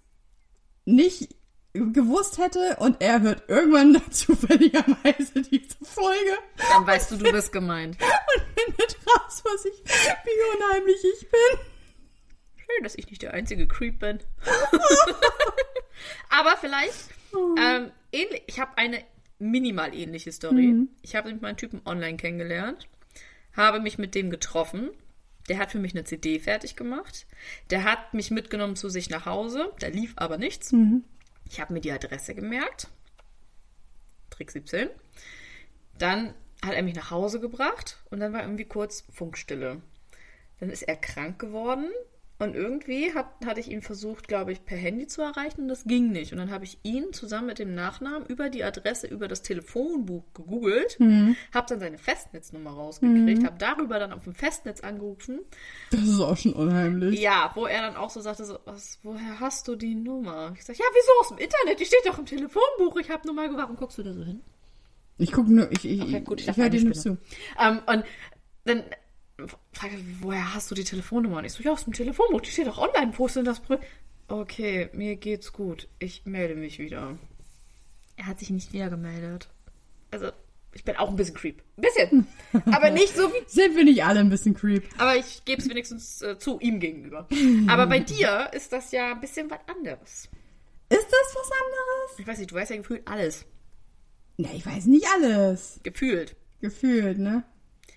nicht 0.86 1.34
gewusst 1.72 2.38
hätte 2.38 2.76
und 2.78 3.00
er 3.00 3.20
hört 3.20 3.48
irgendwann 3.48 4.00
zufälligerweise 4.10 5.42
diese 5.42 5.76
Folge 5.82 6.36
Dann 6.56 6.86
weißt 6.86 7.12
du, 7.12 7.16
du 7.16 7.30
bist 7.30 7.52
gemeint. 7.52 7.96
und 8.00 8.42
findet 8.60 8.96
raus, 9.06 9.42
was 9.44 9.64
ich, 9.64 9.74
wie 9.84 10.56
unheimlich 10.56 10.96
ich 11.14 11.20
bin. 11.28 11.60
Schön, 12.56 12.84
dass 12.84 12.94
ich 12.96 13.08
nicht 13.08 13.22
der 13.22 13.34
einzige 13.34 13.66
Creep 13.68 13.98
bin. 14.00 14.18
Aber 16.28 16.56
vielleicht, 16.56 17.10
ähm, 17.58 17.90
ähnlich, 18.12 18.42
ich 18.46 18.60
habe 18.60 18.76
eine 18.76 19.02
minimal 19.38 19.94
ähnliche 19.94 20.32
Story. 20.32 20.86
Ich 21.02 21.14
habe 21.16 21.28
nämlich 21.28 21.42
meinen 21.42 21.56
Typen 21.56 21.80
online 21.84 22.16
kennengelernt, 22.16 22.88
habe 23.56 23.80
mich 23.80 23.98
mit 23.98 24.14
dem 24.14 24.30
getroffen. 24.30 24.90
Der 25.48 25.58
hat 25.58 25.72
für 25.72 25.78
mich 25.78 25.94
eine 25.94 26.04
CD 26.04 26.38
fertig 26.38 26.76
gemacht. 26.76 27.26
Der 27.70 27.82
hat 27.84 28.14
mich 28.14 28.30
mitgenommen 28.30 28.76
zu 28.76 28.88
sich 28.88 29.10
nach 29.10 29.26
Hause. 29.26 29.72
Da 29.80 29.88
lief 29.88 30.12
aber 30.16 30.38
nichts. 30.38 30.72
Ich 31.50 31.60
habe 31.60 31.72
mir 31.72 31.80
die 31.80 31.90
Adresse 31.90 32.36
gemerkt. 32.36 32.86
Trick 34.30 34.52
17. 34.52 34.88
Dann 35.98 36.32
hat 36.64 36.74
er 36.74 36.82
mich 36.82 36.94
nach 36.94 37.10
Hause 37.10 37.40
gebracht 37.40 37.98
und 38.08 38.20
dann 38.20 38.32
war 38.32 38.42
irgendwie 38.42 38.66
kurz 38.66 39.04
Funkstille. 39.10 39.82
Dann 40.60 40.70
ist 40.70 40.82
er 40.82 40.94
krank 40.96 41.40
geworden 41.40 41.90
und 42.40 42.54
irgendwie 42.54 43.12
hat, 43.14 43.26
hatte 43.44 43.60
ich 43.60 43.70
ihn 43.70 43.82
versucht, 43.82 44.26
glaube 44.26 44.50
ich, 44.52 44.64
per 44.64 44.78
Handy 44.78 45.06
zu 45.06 45.20
erreichen 45.20 45.60
und 45.62 45.68
das 45.68 45.84
ging 45.84 46.10
nicht. 46.10 46.32
Und 46.32 46.38
dann 46.38 46.50
habe 46.50 46.64
ich 46.64 46.78
ihn 46.82 47.12
zusammen 47.12 47.48
mit 47.48 47.58
dem 47.58 47.74
Nachnamen 47.74 48.26
über 48.26 48.48
die 48.48 48.64
Adresse, 48.64 49.06
über 49.06 49.28
das 49.28 49.42
Telefonbuch 49.42 50.24
gegoogelt, 50.32 50.98
habe 51.52 51.66
dann 51.68 51.80
seine 51.80 51.98
Festnetznummer 51.98 52.70
rausgekriegt, 52.70 53.44
habe 53.44 53.56
darüber 53.58 53.98
dann 53.98 54.12
auf 54.14 54.24
dem 54.24 54.34
Festnetz 54.34 54.80
angerufen. 54.80 55.40
Das 55.90 56.00
ist 56.00 56.18
auch 56.18 56.36
schon 56.36 56.54
unheimlich. 56.54 57.20
Ja, 57.20 57.50
wo 57.54 57.66
er 57.66 57.82
dann 57.82 57.96
auch 57.96 58.08
so 58.08 58.20
sagte, 58.20 58.46
so, 58.46 58.58
was, 58.64 58.98
woher 59.02 59.38
hast 59.38 59.68
du 59.68 59.76
die 59.76 59.94
Nummer? 59.94 60.54
Ich 60.56 60.64
sag, 60.64 60.78
ja, 60.78 60.84
wieso 60.92 61.12
aus 61.20 61.28
dem 61.28 61.38
Internet? 61.38 61.78
Die 61.78 61.84
steht 61.84 62.06
doch 62.06 62.18
im 62.18 62.24
Telefonbuch. 62.24 62.96
Ich 63.00 63.10
habe 63.10 63.26
nur 63.26 63.34
mal 63.34 63.50
gewarum 63.50 63.76
guckst 63.76 63.98
du 63.98 64.02
da 64.02 64.14
so 64.14 64.24
hin? 64.24 64.40
Ich 65.18 65.32
gucke 65.32 65.52
nur, 65.52 65.70
ich, 65.72 65.84
ich, 65.84 66.00
Okay, 66.00 66.20
gut, 66.22 66.40
ich, 66.40 66.48
ich 66.48 66.56
höre 66.56 66.70
dir 66.70 66.82
nur 66.82 66.94
zu. 66.94 67.00
Spinne. 67.00 67.18
Ähm, 67.60 67.80
und 67.86 68.04
dann 68.64 68.84
frage 69.72 69.96
woher 70.20 70.54
hast 70.54 70.70
du 70.70 70.74
die 70.74 70.84
Telefonnummer? 70.84 71.38
Und 71.38 71.44
ich 71.44 71.52
so, 71.52 71.62
ja, 71.62 71.72
aus 71.72 71.84
dem 71.84 71.92
Telefonbuch, 71.92 72.40
die 72.40 72.50
steht 72.50 72.66
doch 72.66 72.78
online. 72.78 73.12
Denn 73.34 73.44
das? 73.44 73.60
Brü 73.60 73.78
okay, 74.28 74.88
mir 74.92 75.16
geht's 75.16 75.52
gut. 75.52 75.88
Ich 75.98 76.24
melde 76.24 76.54
mich 76.54 76.78
wieder. 76.78 77.18
Er 78.16 78.26
hat 78.26 78.38
sich 78.38 78.50
nicht 78.50 78.72
wieder 78.72 78.90
gemeldet. 78.90 79.48
Also, 80.10 80.30
ich 80.72 80.84
bin 80.84 80.96
auch 80.96 81.08
ein 81.08 81.16
bisschen 81.16 81.34
creep. 81.34 81.62
Ein 81.76 81.82
bisschen. 81.82 82.26
Aber 82.72 82.90
nicht 82.90 83.16
so 83.16 83.28
wie. 83.28 83.42
Sind 83.46 83.76
wir 83.76 83.84
nicht 83.84 84.04
alle 84.04 84.20
ein 84.20 84.30
bisschen 84.30 84.54
creep? 84.54 84.84
Aber 84.98 85.16
ich 85.16 85.44
gebe 85.44 85.60
es 85.60 85.68
wenigstens 85.68 86.22
äh, 86.22 86.38
zu 86.38 86.60
ihm 86.60 86.80
gegenüber. 86.80 87.26
Aber 87.68 87.86
bei 87.86 88.00
dir 88.00 88.50
ist 88.52 88.72
das 88.72 88.92
ja 88.92 89.12
ein 89.12 89.20
bisschen 89.20 89.50
was 89.50 89.60
anderes. 89.66 90.28
Ist 90.88 91.06
das 91.06 91.34
was 91.34 91.50
anderes? 91.52 92.18
Ich 92.18 92.26
weiß 92.26 92.38
nicht, 92.38 92.50
du 92.50 92.54
weißt 92.54 92.70
ja 92.70 92.76
gefühlt 92.76 93.06
alles. 93.06 93.44
Na, 94.36 94.48
ich 94.54 94.64
weiß 94.64 94.86
nicht 94.86 95.06
alles. 95.14 95.80
Gefühlt. 95.82 96.36
Gefühlt, 96.60 97.18
ne? 97.18 97.44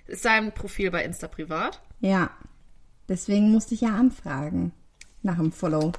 Ist 0.07 0.23
sein 0.23 0.53
Profil 0.53 0.91
bei 0.91 1.03
Insta 1.03 1.27
privat? 1.27 1.81
Ja. 1.99 2.31
Deswegen 3.07 3.51
musste 3.51 3.73
ich 3.73 3.81
ja 3.81 3.89
anfragen. 3.89 4.71
Nach 5.21 5.37
dem 5.37 5.51
Follow. 5.51 5.93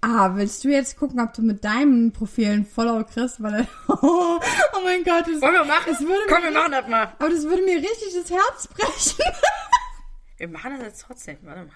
Ah, 0.00 0.34
willst 0.34 0.64
du 0.64 0.70
jetzt 0.70 0.96
gucken, 0.98 1.20
ob 1.20 1.32
du 1.34 1.42
mit 1.42 1.64
deinem 1.64 2.10
Profil 2.12 2.48
ein 2.50 2.66
Follow 2.66 3.04
kriegst? 3.04 3.40
Weil, 3.40 3.68
oh, 3.88 4.40
mein 4.82 5.04
Gott, 5.04 5.28
das, 5.28 5.40
Wollen 5.40 5.54
wir 5.54 5.64
machen? 5.64 5.84
das 5.86 6.00
würde 6.00 6.20
Komm, 6.28 6.42
mir, 6.42 6.50
wir 6.50 6.58
machen 6.58 6.72
das 6.72 6.88
mal. 6.88 7.02
aber 7.16 7.30
das 7.30 7.44
würde 7.44 7.62
mir 7.62 7.76
richtig 7.76 8.12
das 8.14 8.30
Herz 8.30 8.66
brechen. 8.68 9.24
Wir 10.38 10.48
machen 10.48 10.72
das 10.72 10.82
jetzt 10.82 11.02
trotzdem. 11.02 11.38
Warte 11.42 11.66
mal. 11.66 11.74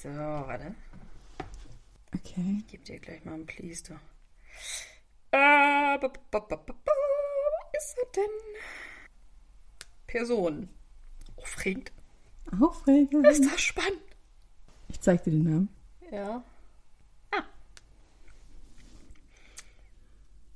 So, 0.00 0.08
warte. 0.08 0.72
Okay. 2.14 2.58
Ich 2.60 2.66
gebe 2.68 2.84
dir 2.84 3.00
gleich 3.00 3.24
mal 3.24 3.34
einen 3.34 3.44
Please, 3.46 3.82
du. 3.82 3.94
Äh, 5.32 5.98
denn? 8.14 8.30
Person. 10.06 10.68
Aufregend. 11.36 11.92
Aufregend. 12.60 13.26
Ist 13.26 13.44
das 13.44 13.60
spannend? 13.60 14.00
Ich 14.88 15.00
zeig 15.00 15.24
dir 15.24 15.30
den 15.32 15.44
Namen. 15.44 15.68
Ja. 16.10 16.42
Ah. 17.32 17.42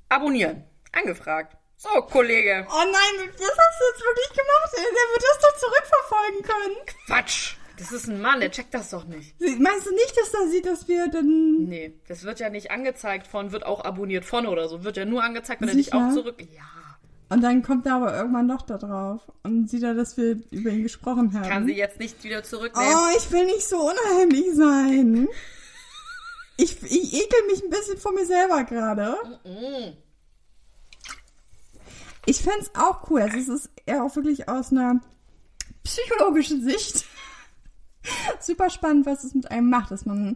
Abonnieren. 0.09 0.63
Angefragt. 0.91 1.57
So, 1.77 1.89
Kollege. 1.89 2.67
Oh 2.69 2.83
nein, 2.83 3.29
das 3.31 3.57
hast 3.57 3.79
du 3.79 3.85
jetzt 3.89 4.05
wirklich 4.05 4.29
gemacht. 4.29 4.71
Der 4.75 4.83
wird 4.83 5.23
das 5.23 5.39
doch 5.41 5.57
zurückverfolgen 5.57 6.41
können. 6.43 6.77
Quatsch. 7.07 7.55
Das 7.77 7.91
ist 7.91 8.07
ein 8.07 8.21
Mann, 8.21 8.39
der 8.39 8.51
checkt 8.51 8.75
das 8.75 8.91
doch 8.91 9.05
nicht. 9.05 9.33
Meinst 9.39 9.87
du 9.87 9.91
nicht, 9.91 10.15
dass 10.15 10.31
er 10.33 10.47
sieht, 10.49 10.67
dass 10.67 10.87
wir 10.87 11.09
dann... 11.09 11.65
Nee, 11.65 11.99
das 12.07 12.23
wird 12.23 12.39
ja 12.39 12.49
nicht 12.49 12.69
angezeigt 12.69 13.25
von, 13.25 13.51
wird 13.51 13.65
auch 13.65 13.83
abonniert 13.83 14.23
von 14.23 14.45
oder 14.45 14.69
so. 14.69 14.83
Wird 14.83 14.97
ja 14.97 15.05
nur 15.05 15.23
angezeigt, 15.23 15.61
wenn 15.61 15.69
er 15.69 15.75
dich 15.75 15.85
Sicher? 15.87 15.97
auch 15.97 16.13
zurück. 16.13 16.39
Ja. 16.51 16.61
Und 17.31 17.39
dann 17.39 17.63
kommt 17.63 17.85
er 17.85 17.95
aber 17.95 18.13
irgendwann 18.13 18.49
doch 18.49 18.61
da 18.61 18.77
drauf 18.77 19.21
und 19.43 19.69
sieht 19.69 19.83
er, 19.83 19.93
dass 19.93 20.17
wir 20.17 20.37
über 20.51 20.69
ihn 20.69 20.83
gesprochen 20.83 21.33
haben. 21.33 21.47
Kann 21.47 21.65
sie 21.65 21.77
jetzt 21.77 21.97
nicht 21.97 22.21
wieder 22.25 22.43
zurücknehmen. 22.43 22.93
Oh, 22.93 23.17
ich 23.17 23.31
will 23.31 23.45
nicht 23.45 23.65
so 23.65 23.77
unheimlich 23.77 24.53
sein. 24.53 25.29
Ich, 26.57 26.83
ich 26.83 27.13
ekel 27.13 27.47
mich 27.47 27.63
ein 27.63 27.69
bisschen 27.69 27.97
vor 27.97 28.11
mir 28.11 28.25
selber 28.25 28.65
gerade. 28.65 29.15
Ich 32.25 32.41
find's 32.41 32.69
auch 32.75 33.09
cool. 33.09 33.21
Also 33.21 33.37
es 33.37 33.47
ist 33.47 33.69
eher 33.85 34.03
auch 34.03 34.13
wirklich 34.13 34.49
aus 34.49 34.73
einer 34.73 34.99
psychologischen 35.85 36.61
Sicht 36.61 37.05
super 38.41 38.69
spannend, 38.69 39.05
was 39.05 39.23
es 39.23 39.33
mit 39.33 39.49
einem 39.49 39.69
macht, 39.69 39.91
dass 39.91 40.05
man 40.05 40.35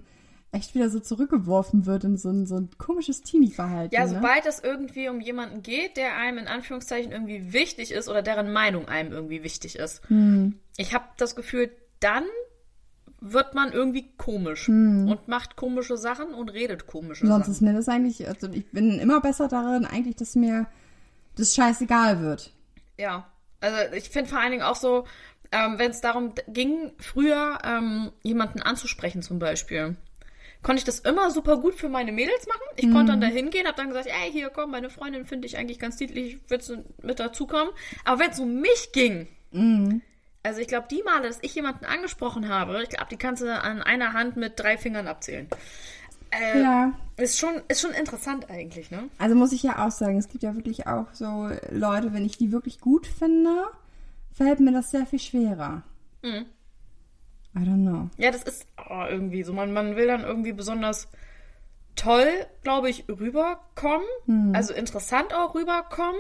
echt 0.56 0.74
wieder 0.74 0.90
so 0.90 1.00
zurückgeworfen 1.00 1.86
wird 1.86 2.04
in 2.04 2.18
so 2.18 2.30
ein, 2.30 2.46
so 2.46 2.56
ein 2.56 2.70
komisches 2.78 3.22
Teenie-Verhalten. 3.22 3.94
Ja, 3.94 4.06
ne? 4.06 4.10
sobald 4.10 4.46
es 4.46 4.60
irgendwie 4.60 5.10
um 5.10 5.20
jemanden 5.20 5.62
geht, 5.62 5.98
der 5.98 6.16
einem 6.16 6.40
in 6.40 6.48
Anführungszeichen 6.48 7.12
irgendwie 7.12 7.54
wichtig 7.54 7.92
ist 7.92 8.10
oder 8.10 8.22
deren 8.22 8.52
Meinung 8.52 8.88
einem 8.88 9.12
irgendwie 9.12 9.44
wichtig 9.44 9.78
ist. 9.78 10.02
Hm. 10.10 10.56
Ich 10.78 10.94
habe 10.94 11.06
das 11.18 11.36
Gefühl, 11.36 11.72
dann 12.00 12.24
wird 13.20 13.54
man 13.56 13.72
irgendwie 13.72 14.12
komisch 14.18 14.70
und 14.70 15.28
macht 15.28 15.56
komische 15.56 15.98
Sachen 15.98 16.34
und 16.34 16.50
redet 16.50 16.86
komische 16.88 17.24
Hm. 17.24 17.30
Sonst 17.30 17.46
Sachen. 17.46 17.54
ist 17.54 17.62
mir 17.62 17.74
das 17.74 17.90
eigentlich, 17.90 18.28
also 18.28 18.48
ich 18.52 18.70
bin 18.72 19.00
immer 19.00 19.22
besser 19.22 19.48
darin, 19.48 19.86
eigentlich, 19.86 20.16
dass 20.16 20.36
mir 20.36 20.68
das 21.36 21.56
scheißegal 21.56 22.22
wird. 22.22 22.52
Ja, 22.98 23.28
also 23.62 23.94
ich 23.96 24.10
finde 24.10 24.30
vor 24.30 24.40
allen 24.40 24.52
Dingen 24.52 24.64
auch 24.64 24.76
so, 24.76 25.06
ähm, 25.52 25.78
wenn 25.78 25.92
es 25.92 26.02
darum 26.02 26.34
ging, 26.48 26.92
früher 26.98 27.60
ähm, 27.64 28.12
jemanden 28.24 28.62
anzusprechen 28.62 29.22
zum 29.22 29.40
Beispiel, 29.40 29.96
konnte 30.66 30.80
ich 30.80 30.84
das 30.84 31.00
immer 31.02 31.30
super 31.30 31.58
gut 31.58 31.76
für 31.76 31.90
meine 31.90 32.12
Mädels 32.12 32.48
machen. 32.48 32.64
Ich 32.76 32.92
konnte 32.92 33.12
dann 33.12 33.22
da 33.22 33.28
hingehen, 33.28 33.68
habe 33.68 33.78
dann 33.78 33.90
gesagt, 33.90 34.08
ey, 34.08 34.32
hier 34.32 34.50
komm, 34.50 34.72
meine 34.72 34.90
Freundin 34.90 35.24
finde 35.26 35.46
ich 35.46 35.58
eigentlich 35.58 35.78
ganz 35.78 36.00
niedlich, 36.00 36.40
willst 36.48 36.70
du 36.70 36.84
mit 37.04 37.20
dazukommen? 37.20 37.70
Aber 38.04 38.20
wenn 38.20 38.32
es 38.32 38.40
um 38.40 38.62
mich 38.62 38.92
ging, 38.92 39.28
also 40.42 40.60
ich 40.60 40.68
glaube, 40.68 40.88
die 40.90 41.04
Male, 41.04 41.28
dass 41.28 41.38
ich 41.44 41.54
jemanden 41.54 41.86
angesprochen 41.86 42.50
habe, 42.50 42.82
ich 42.82 42.90
glaube, 42.90 43.06
die 43.12 43.18
kannst 43.18 43.44
du 43.44 43.62
an 43.62 43.84
einer 43.84 44.14
Hand 44.14 44.38
mit 44.38 44.60
drei 44.60 44.76
Fingern 44.80 45.08
abzählen. 45.08 45.48
Äh, 46.32 46.62
Ja. 46.62 46.94
Ist 47.18 47.38
schon, 47.38 47.62
ist 47.68 47.82
schon 47.82 47.92
interessant 47.92 48.50
eigentlich, 48.50 48.90
ne? 48.90 49.08
Also 49.20 49.36
muss 49.36 49.52
ich 49.52 49.62
ja 49.62 49.86
auch 49.86 49.92
sagen, 49.92 50.18
es 50.18 50.28
gibt 50.30 50.44
ja 50.44 50.56
wirklich 50.56 50.88
auch 50.88 51.06
so 51.14 51.48
Leute, 51.70 52.12
wenn 52.12 52.26
ich 52.26 52.38
die 52.38 52.52
wirklich 52.52 52.82
gut 52.82 53.06
finde, 53.06 53.66
fällt 54.34 54.60
mir 54.60 54.72
das 54.72 54.90
sehr 54.90 55.06
viel 55.06 55.20
schwerer. 55.20 55.84
Mhm. 56.24 56.48
I 57.56 57.60
don't 57.60 57.84
know. 57.84 58.10
Ja, 58.18 58.32
das 58.32 58.44
ist 58.44 58.68
oh, 58.90 59.06
irgendwie 59.10 59.44
so. 59.44 59.54
Man, 59.54 59.72
man 59.72 59.96
will 59.96 60.08
dann 60.08 60.24
irgendwie 60.24 60.52
besonders 60.54 61.08
toll, 61.96 62.28
glaube 62.64 62.90
ich, 62.90 63.06
rüberkommen. 63.08 64.06
Also 64.54 64.74
interessant 64.74 65.34
auch 65.34 65.56
rüberkommen. 65.56 66.20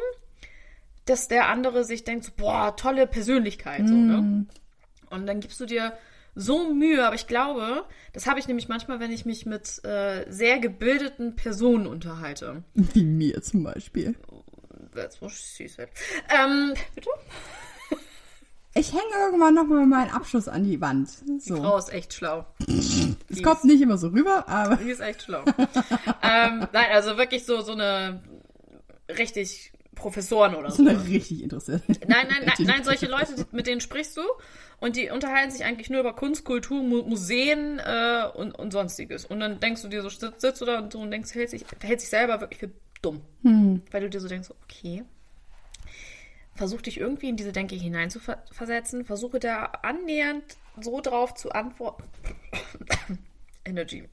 Dass 1.06 1.27
der 1.27 1.50
andere 1.50 1.84
sich 1.84 2.04
denkt, 2.04 2.25
so, 2.25 2.32
boah, 2.36 2.75
tolle 2.75 3.06
Persönlichkeit. 3.06 3.88
So, 3.88 3.94
ne? 3.94 4.48
Und 5.10 5.27
dann 5.27 5.39
gibst 5.39 5.60
du 5.60 5.65
dir 5.65 5.94
so 6.34 6.74
Mühe. 6.74 7.06
Aber 7.06 7.15
ich 7.15 7.27
glaube, 7.27 7.86
das 8.13 8.27
habe 8.27 8.39
ich 8.39 8.48
nämlich 8.48 8.68
manchmal, 8.68 9.00
wenn 9.00 9.12
ich 9.12 9.25
mich 9.25 9.46
mit 9.46 9.84
äh, 9.84 10.25
sehr 10.30 10.60
gebildeten 10.60 11.36
Personen 11.36 11.86
unterhalte. 11.86 12.63
Wie 12.74 13.04
mir 13.04 13.42
zum 13.42 13.63
Beispiel. 13.63 14.15
That's 14.94 15.22
what 15.22 15.32
she 15.32 15.68
said. 15.68 15.89
Ähm, 16.30 16.74
bitte? 16.96 17.10
Ich 18.77 18.91
hänge 18.91 19.03
irgendwann 19.25 19.53
nochmal 19.53 19.86
meinen 19.86 20.12
Abschluss 20.12 20.48
an 20.50 20.65
die 20.65 20.82
Wand. 20.82 21.10
Die 21.27 21.39
So. 21.39 21.55
Frau 21.55 21.77
ist 21.77 21.94
echt 21.94 22.13
schlau. 22.13 22.46
Es 23.29 23.41
kommt 23.41 23.63
nicht 23.63 23.82
immer 23.82 23.98
so 23.98 24.10
rüber, 24.10 24.48
aber 24.50 24.75
Die 24.75 24.89
ist 24.89 25.00
echt 25.00 25.24
schlau. 25.24 25.44
ähm, 26.22 26.67
nein, 26.74 26.88
also 26.91 27.17
wirklich 27.17 27.46
so, 27.46 27.62
so 27.62 27.72
eine 27.72 28.22
richtig 29.17 29.72
Professoren 29.96 30.55
oder 30.55 30.72
so 30.72 30.84
so. 30.84 30.89
eine 30.89 31.05
richtig 31.05 31.41
interessante. 31.41 31.86
Nein, 32.05 32.27
nein, 32.29 32.44
nein, 32.46 32.53
nein, 32.67 32.84
solche 32.84 33.05
Leute, 33.05 33.34
die- 33.36 33.55
mit 33.55 33.65
denen 33.65 33.79
sprichst 33.79 34.17
du 34.17 34.24
und 34.82 34.98
die 34.98 35.10
unterhalten 35.10 35.51
sich 35.51 35.63
eigentlich 35.63 35.89
nur 35.89 36.01
über 36.01 36.13
Kunst, 36.13 36.44
Kultur, 36.44 36.84
Mu 36.84 37.03
Museen 37.03 37.79
äh, 37.79 38.25
und, 38.36 38.51
und 38.51 38.72
sonstiges. 38.72 39.24
Und 39.25 39.39
dann 39.39 39.62
denkst 39.62 39.84
du 39.84 39.88
dir 39.88 40.01
so, 40.01 40.10
sitzt, 40.10 40.41
sitzt 40.41 40.60
du 40.60 40.65
da 40.65 40.79
und 40.79 40.91
so 40.91 41.00
und 41.00 41.12
denkst, 41.12 41.34
hält 41.34 41.50
sich, 41.50 41.63
verhält 41.79 42.01
sich 42.01 42.10
selber 42.10 42.41
wirklich 42.41 42.60
für 42.60 42.72
dumm. 43.01 43.22
Weil 43.91 44.01
du 44.01 44.10
dir 44.10 44.20
so 44.20 44.27
denkst, 44.27 44.50
okay, 44.63 45.05
versuch 46.55 46.81
dich 46.81 47.00
irgendwie 47.00 47.29
in 47.29 47.35
diese 47.38 47.51
Denke 47.51 47.75
hineinzuversetzen, 47.75 49.05
versuche 49.05 49.39
da 49.39 49.65
annähernd 49.83 50.43
so 50.81 51.01
drauf 51.01 51.33
zu 51.35 51.51
antworten. 51.51 52.03
Energy. 53.65 54.07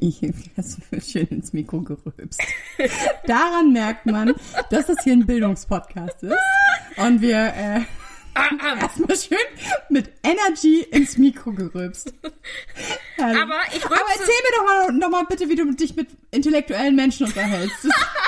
Ich 0.00 0.20
hast 0.56 0.78
du 0.90 1.00
schön 1.00 1.26
ins 1.28 1.52
Mikro 1.52 1.80
gerülpst. 1.82 2.40
Daran 3.26 3.72
merkt 3.72 4.06
man, 4.06 4.34
dass 4.70 4.86
das 4.86 5.02
hier 5.04 5.12
ein 5.12 5.26
Bildungspodcast 5.26 6.22
ist. 6.22 6.36
Und 6.96 7.20
wir 7.20 7.36
äh, 7.36 7.80
erstmal 8.80 9.16
schön 9.16 9.38
mit 9.90 10.10
Energy 10.22 10.80
ins 10.90 11.18
Mikro 11.18 11.52
gerülpst. 11.52 12.14
Aber 13.18 13.60
ich 13.74 13.84
Aber 13.84 13.94
rülpse- 13.96 14.18
erzähl 14.18 14.26
mir 14.26 14.56
doch 14.56 14.64
mal, 14.64 14.92
noch 14.92 15.10
mal 15.10 15.24
bitte, 15.26 15.48
wie 15.48 15.54
du 15.56 15.70
dich 15.74 15.96
mit 15.96 16.08
intellektuellen 16.30 16.96
Menschen 16.96 17.26
unterhältst. 17.26 17.88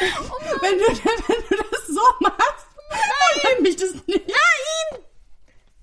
Das, 0.00 0.10
wenn, 0.62 0.78
du, 0.78 0.86
wenn 0.86 1.48
du 1.48 1.64
das 1.70 1.86
so 1.86 2.02
machst, 2.20 2.66
dann 3.42 3.62
mich 3.62 3.76
das 3.76 3.92
nicht. 4.06 4.26
Nein! 4.26 5.00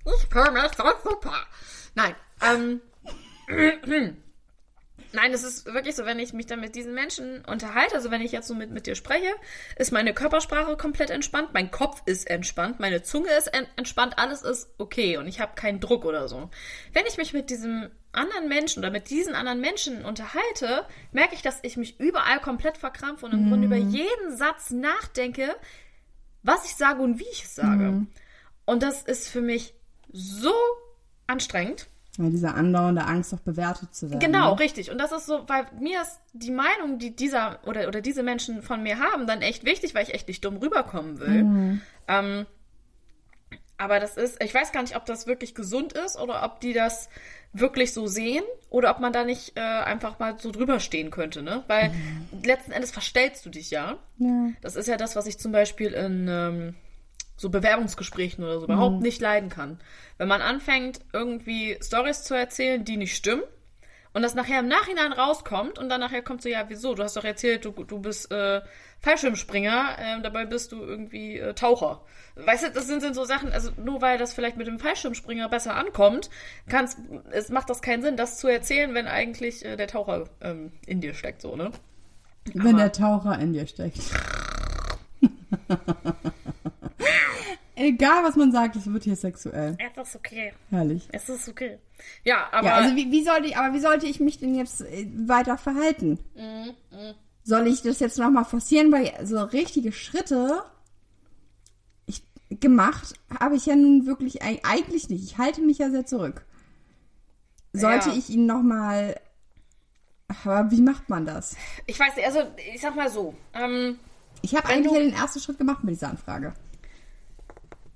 Ich 0.05 0.33
höre 0.33 0.51
mich 0.51 0.71
so 0.75 1.09
super. 1.09 1.45
Nein, 1.95 2.15
ähm. 2.41 2.81
Nein, 5.17 5.33
es 5.33 5.43
ist 5.43 5.65
wirklich 5.65 5.95
so, 5.95 6.05
wenn 6.05 6.19
ich 6.19 6.31
mich 6.33 6.45
dann 6.45 6.59
mit 6.59 6.75
diesen 6.75 6.93
Menschen 6.93 7.43
unterhalte, 7.45 7.95
also 7.95 8.11
wenn 8.11 8.21
ich 8.21 8.31
jetzt 8.31 8.47
so 8.47 8.53
mit, 8.53 8.69
mit 8.69 8.85
dir 8.85 8.93
spreche, 8.93 9.33
ist 9.75 9.91
meine 9.91 10.13
Körpersprache 10.13 10.77
komplett 10.77 11.09
entspannt, 11.09 11.55
mein 11.55 11.71
Kopf 11.71 12.03
ist 12.05 12.29
entspannt, 12.29 12.79
meine 12.79 13.01
Zunge 13.01 13.31
ist 13.35 13.47
en 13.47 13.65
entspannt, 13.77 14.19
alles 14.19 14.43
ist 14.43 14.69
okay 14.77 15.17
und 15.17 15.25
ich 15.25 15.39
habe 15.39 15.55
keinen 15.55 15.79
Druck 15.79 16.05
oder 16.05 16.27
so. 16.27 16.51
Wenn 16.93 17.07
ich 17.07 17.17
mich 17.17 17.33
mit 17.33 17.49
diesem 17.49 17.89
anderen 18.11 18.47
Menschen 18.47 18.83
oder 18.83 18.91
mit 18.91 19.09
diesen 19.09 19.33
anderen 19.33 19.59
Menschen 19.59 20.05
unterhalte, 20.05 20.85
merke 21.11 21.33
ich, 21.33 21.41
dass 21.41 21.63
ich 21.63 21.77
mich 21.77 21.99
überall 21.99 22.39
komplett 22.39 22.77
verkrampfe 22.77 23.25
und 23.25 23.31
im 23.31 23.49
Grunde 23.49 23.65
über 23.65 23.75
jeden 23.75 24.37
Satz 24.37 24.69
nachdenke, 24.69 25.55
was 26.43 26.63
ich 26.65 26.75
sage 26.75 27.01
und 27.01 27.17
wie 27.17 27.27
ich 27.31 27.43
es 27.43 27.55
sage. 27.55 28.05
Und 28.65 28.83
das 28.83 29.01
ist 29.01 29.29
für 29.29 29.41
mich 29.41 29.73
so 30.11 30.53
anstrengend. 31.25 31.87
Weil 32.17 32.31
diese 32.31 32.53
andauernde 32.53 33.05
Angst, 33.05 33.33
auch 33.33 33.39
bewertet 33.39 33.93
zu 33.93 34.09
werden. 34.09 34.19
Genau, 34.19 34.55
ne? 34.55 34.59
richtig. 34.59 34.89
Und 34.91 34.97
das 34.97 35.11
ist 35.11 35.27
so, 35.27 35.47
weil 35.47 35.65
mir 35.79 36.01
ist 36.01 36.19
die 36.33 36.51
Meinung, 36.51 36.97
die 36.97 37.15
dieser 37.15 37.59
oder, 37.65 37.87
oder 37.87 38.01
diese 38.01 38.23
Menschen 38.23 38.63
von 38.63 38.81
mir 38.81 38.99
haben, 38.99 39.27
dann 39.27 39.41
echt 39.41 39.65
wichtig, 39.65 39.93
weil 39.93 40.03
ich 40.03 40.13
echt 40.13 40.27
nicht 40.27 40.43
dumm 40.43 40.57
rüberkommen 40.57 41.19
will. 41.19 41.79
Ähm, 42.07 42.45
aber 43.77 43.99
das 43.99 44.17
ist, 44.17 44.41
ich 44.43 44.53
weiß 44.53 44.71
gar 44.71 44.81
nicht, 44.81 44.95
ob 44.95 45.05
das 45.05 45.27
wirklich 45.27 45.53
gesund 45.53 45.93
ist 45.93 46.17
oder 46.17 46.43
ob 46.43 46.59
die 46.59 46.73
das 46.73 47.09
wirklich 47.53 47.93
so 47.93 48.07
sehen 48.07 48.43
oder 48.69 48.91
ob 48.91 48.99
man 48.99 49.13
da 49.13 49.23
nicht 49.23 49.57
äh, 49.57 49.61
einfach 49.61 50.19
mal 50.19 50.39
so 50.39 50.51
drüber 50.51 50.79
stehen 50.79 51.11
könnte, 51.11 51.41
ne? 51.41 51.63
Weil 51.67 51.91
letzten 52.43 52.71
Endes 52.71 52.91
verstellst 52.91 53.45
du 53.45 53.49
dich 53.49 53.69
ja. 53.69 53.97
Ja. 54.17 54.49
Das 54.61 54.75
ist 54.75 54.87
ja 54.87 54.97
das, 54.97 55.15
was 55.15 55.27
ich 55.27 55.37
zum 55.37 55.51
Beispiel 55.51 55.93
in 55.93 56.27
ähm, 56.29 56.75
so 57.37 57.49
Bewerbungsgesprächen 57.49 58.43
oder 58.43 58.59
so 58.59 58.65
überhaupt 58.65 59.01
nicht 59.01 59.21
leiden 59.21 59.49
kann. 59.49 59.79
Wenn 60.17 60.27
man 60.27 60.41
anfängt, 60.41 60.99
irgendwie 61.13 61.77
Stories 61.81 62.23
zu 62.23 62.33
erzählen, 62.33 62.83
die 62.83 62.97
nicht 62.97 63.15
stimmen, 63.15 63.43
und 64.13 64.23
das 64.23 64.33
nachher 64.33 64.61
im 64.61 64.67
Nachhinein 64.67 65.13
rauskommt 65.13 65.77
und 65.77 65.89
dann 65.89 65.99
nachher 65.99 66.23
kommt 66.23 66.41
so, 66.41 66.49
ja, 66.49 66.65
wieso? 66.69 66.95
Du 66.95 67.03
hast 67.03 67.15
doch 67.15 67.23
erzählt, 67.23 67.65
du, 67.65 67.71
du 67.71 67.99
bist 67.99 68.31
äh, 68.31 68.61
Fallschirmspringer, 68.99 69.95
äh, 69.99 70.21
dabei 70.23 70.45
bist 70.45 70.71
du 70.71 70.81
irgendwie 70.81 71.37
äh, 71.37 71.53
Taucher. 71.53 72.01
Weißt 72.35 72.63
du, 72.63 72.71
das 72.71 72.87
sind, 72.87 73.01
sind 73.01 73.13
so 73.13 73.25
Sachen, 73.25 73.51
also 73.51 73.69
nur 73.77 74.01
weil 74.01 74.17
das 74.17 74.33
vielleicht 74.33 74.57
mit 74.57 74.65
dem 74.65 74.79
Fallschirmspringer 74.79 75.49
besser 75.49 75.75
ankommt, 75.75 76.31
kann's, 76.67 76.97
es 77.29 77.49
macht 77.49 77.69
das 77.69 77.83
keinen 77.83 78.01
Sinn, 78.01 78.17
das 78.17 78.39
zu 78.39 78.47
erzählen, 78.47 78.95
wenn 78.95 79.05
eigentlich 79.07 79.63
äh, 79.63 79.75
der 79.75 79.87
Taucher 79.87 80.23
ähm, 80.41 80.71
in 80.87 80.99
dir 80.99 81.13
steckt, 81.13 81.43
so, 81.43 81.55
ne? 81.55 81.69
Wenn 82.55 82.69
Aber- 82.69 82.77
der 82.77 82.91
Taucher 82.93 83.37
in 83.37 83.53
dir 83.53 83.67
steckt. 83.67 83.99
Egal, 87.79 88.23
was 88.23 88.35
man 88.35 88.51
sagt, 88.51 88.75
es 88.75 88.91
wird 88.91 89.03
hier 89.03 89.15
sexuell. 89.15 89.77
Es 89.77 90.07
ist 90.09 90.15
okay. 90.15 90.51
Herrlich. 90.71 91.07
Es 91.11 91.29
ist 91.29 91.47
okay. 91.47 91.77
Ja, 92.23 92.47
aber 92.51 92.67
Ja, 92.67 92.73
also 92.75 92.95
wie, 92.95 93.11
wie 93.11 93.23
sollte 93.23 93.45
ich, 93.47 93.55
aber 93.55 93.73
wie 93.75 93.79
sollte 93.79 94.07
ich 94.07 94.19
mich 94.19 94.39
denn 94.39 94.55
jetzt 94.55 94.81
äh, 94.81 95.07
weiter 95.27 95.57
verhalten? 95.59 96.17
Soll 97.43 97.67
ich 97.67 97.83
das 97.83 97.99
jetzt 97.99 98.17
nochmal 98.17 98.45
forcieren, 98.45 98.91
weil 98.91 99.13
so 99.25 99.39
richtige 99.43 99.91
Schritte 99.91 100.63
ich, 102.07 102.23
gemacht 102.59 103.13
habe 103.39 103.55
ich 103.55 103.67
ja 103.67 103.75
nun 103.75 104.05
wirklich 104.07 104.41
eig- 104.43 104.61
eigentlich 104.63 105.09
nicht. 105.09 105.23
Ich 105.23 105.37
halte 105.37 105.61
mich 105.61 105.77
ja 105.77 105.89
sehr 105.91 106.05
zurück. 106.07 106.45
Sollte 107.73 108.09
Ja. 108.09 108.15
ich 108.15 108.29
ihn 108.31 108.47
nochmal, 108.47 109.19
aber 110.43 110.71
wie 110.71 110.81
macht 110.81 111.09
man 111.09 111.25
das? 111.27 111.55
ich 111.85 111.99
weiß 111.99 112.15
nicht, 112.15 112.25
also 112.25 112.39
ich 112.73 112.81
sag 112.81 112.95
mal 112.95 113.09
so, 113.11 113.35
ähm, 113.53 113.99
Ich 114.41 114.55
habe 114.55 114.67
eigentlich 114.67 114.87
du- 114.91 114.95
ja 114.95 115.01
den 115.05 115.13
ersten 115.13 115.39
Schritt 115.39 115.57
gemacht 115.59 115.83
mit 115.83 115.93
dieser 115.93 116.09
Anfrage. 116.09 116.53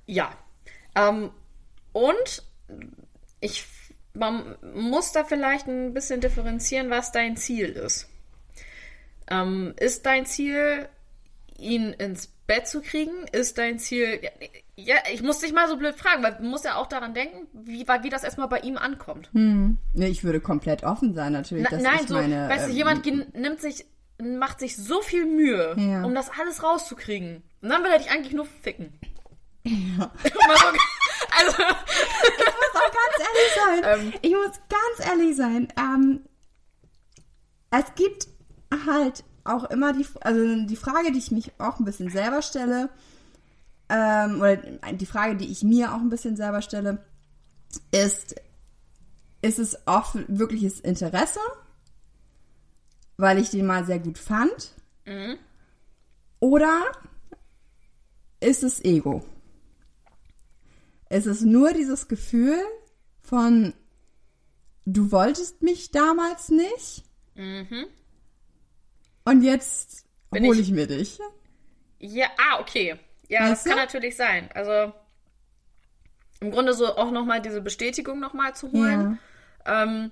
Ja. 0.05 0.31
Ähm, 0.95 1.31
und 1.93 2.43
ich, 3.39 3.65
man 4.13 4.55
muss 4.73 5.11
da 5.11 5.23
vielleicht 5.23 5.67
ein 5.67 5.93
bisschen 5.93 6.21
differenzieren, 6.21 6.89
was 6.89 7.11
dein 7.11 7.37
Ziel 7.37 7.69
ist. 7.69 8.09
Ähm, 9.29 9.73
ist 9.79 10.05
dein 10.05 10.25
Ziel, 10.25 10.87
ihn 11.57 11.93
ins 11.93 12.27
Bett 12.47 12.67
zu 12.67 12.81
kriegen? 12.81 13.25
Ist 13.31 13.57
dein 13.57 13.79
Ziel. 13.79 14.19
Ja, 14.75 14.95
ich 15.13 15.21
muss 15.21 15.39
dich 15.39 15.53
mal 15.53 15.67
so 15.69 15.77
blöd 15.77 15.95
fragen, 15.95 16.23
weil 16.23 16.35
du 16.35 16.43
musst 16.43 16.65
ja 16.65 16.75
auch 16.75 16.87
daran 16.87 17.13
denken, 17.13 17.47
wie, 17.53 17.85
wie 17.87 18.09
das 18.09 18.23
erstmal 18.23 18.47
bei 18.47 18.59
ihm 18.59 18.77
ankommt. 18.77 19.29
Nee, 19.33 19.77
ich 20.07 20.23
würde 20.23 20.41
komplett 20.41 20.83
offen 20.83 21.13
sein, 21.13 21.33
natürlich. 21.33 21.65
Na, 21.69 21.77
dass 21.77 21.83
nein, 21.83 22.07
so, 22.07 22.15
meine, 22.15 22.49
weißt 22.49 22.65
du, 22.65 22.71
ähm, 22.71 22.75
jemand 22.75 23.05
nimmt 23.35 23.61
sich, 23.61 23.85
macht 24.21 24.59
sich 24.59 24.75
so 24.75 25.01
viel 25.01 25.25
Mühe, 25.25 25.75
Ja. 25.77 26.03
um 26.03 26.13
das 26.15 26.29
alles 26.39 26.63
rauszukriegen. 26.63 27.43
Und 27.61 27.69
dann 27.69 27.83
will 27.83 27.91
er 27.91 27.99
dich 27.99 28.11
eigentlich 28.11 28.33
nur 28.33 28.45
ficken. 28.45 28.91
Ja. 29.63 30.11
also, 31.37 31.63
auch 32.73 32.91
ganz 32.93 33.15
ehrlich 33.19 33.51
sein. 33.55 33.81
Ähm. 33.83 34.13
ich 34.21 34.31
muss 34.31 34.59
ganz 34.69 35.09
ehrlich 35.09 35.35
sein. 35.35 35.67
Ähm, 35.77 36.21
es 37.69 37.85
gibt 37.95 38.27
halt 38.85 39.23
auch 39.43 39.65
immer 39.65 39.93
die, 39.93 40.05
also 40.21 40.65
die 40.65 40.75
Frage, 40.75 41.11
die 41.11 41.19
ich 41.19 41.31
mich 41.31 41.51
auch 41.59 41.79
ein 41.79 41.85
bisschen 41.85 42.09
selber 42.09 42.41
stelle, 42.41 42.89
ähm, 43.89 44.39
oder 44.39 44.57
die 44.57 45.05
Frage, 45.05 45.35
die 45.35 45.51
ich 45.51 45.63
mir 45.63 45.93
auch 45.93 45.99
ein 45.99 46.09
bisschen 46.09 46.35
selber 46.35 46.61
stelle, 46.61 47.03
ist, 47.91 48.35
ist 49.41 49.59
es 49.59 49.77
oft 49.85 50.17
wirkliches 50.27 50.79
Interesse, 50.79 51.39
weil 53.17 53.37
ich 53.37 53.49
den 53.49 53.65
mal 53.65 53.85
sehr 53.85 53.99
gut 53.99 54.17
fand, 54.17 54.73
oder 56.39 56.83
ist 58.39 58.63
es 58.63 58.83
Ego? 58.83 59.23
Es 61.13 61.25
ist 61.25 61.41
nur 61.41 61.73
dieses 61.73 62.07
Gefühl 62.07 62.57
von, 63.21 63.73
du 64.85 65.11
wolltest 65.11 65.61
mich 65.61 65.91
damals 65.91 66.47
nicht. 66.47 67.03
Und 69.25 69.41
jetzt 69.43 70.05
hole 70.33 70.53
ich- 70.53 70.59
ich 70.61 70.71
mir 70.71 70.87
dich. 70.87 71.19
ja, 71.99 72.27
ah, 72.37 72.59
okay. 72.61 72.95
Ja, 73.27 73.41
Weißt 73.41 73.51
das 73.51 73.63
kann 73.65 73.73
du? 73.77 73.83
natürlich 73.83 74.15
sein. 74.15 74.49
Also, 74.53 74.93
im 76.39 76.51
Grunde 76.51 76.73
so 76.73 76.95
auch 76.95 77.11
nochmal 77.11 77.41
diese 77.41 77.61
Bestätigung 77.61 78.19
nochmal 78.19 78.55
zu 78.55 78.71
holen. 78.71 79.19
Ähm, 79.65 80.11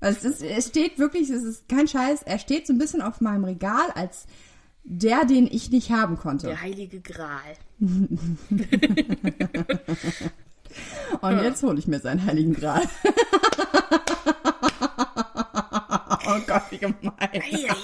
Also 0.00 0.26
es, 0.28 0.40
ist, 0.40 0.42
es 0.42 0.68
steht 0.68 0.98
wirklich, 0.98 1.28
es 1.28 1.42
ist 1.42 1.68
kein 1.68 1.86
Scheiß, 1.86 2.22
er 2.22 2.38
steht 2.38 2.66
so 2.66 2.72
ein 2.72 2.78
bisschen 2.78 3.02
auf 3.02 3.20
meinem 3.20 3.44
Regal 3.44 3.90
als 3.94 4.26
der, 4.92 5.24
den 5.24 5.46
ich 5.46 5.70
nicht 5.70 5.90
haben 5.92 6.18
konnte. 6.18 6.48
der 6.48 6.60
heilige 6.60 7.00
Gral. 7.00 7.54
Und 11.20 11.42
jetzt 11.42 11.62
hole 11.62 11.78
ich 11.78 11.86
mir 11.86 12.00
seinen 12.00 12.24
heiligen 12.26 12.54
Gral. 12.54 12.82
oh 16.26 16.38
Gott, 16.46 16.62
wie 16.70 16.78
gemein. 16.78 17.12
Eieiei, 17.18 17.74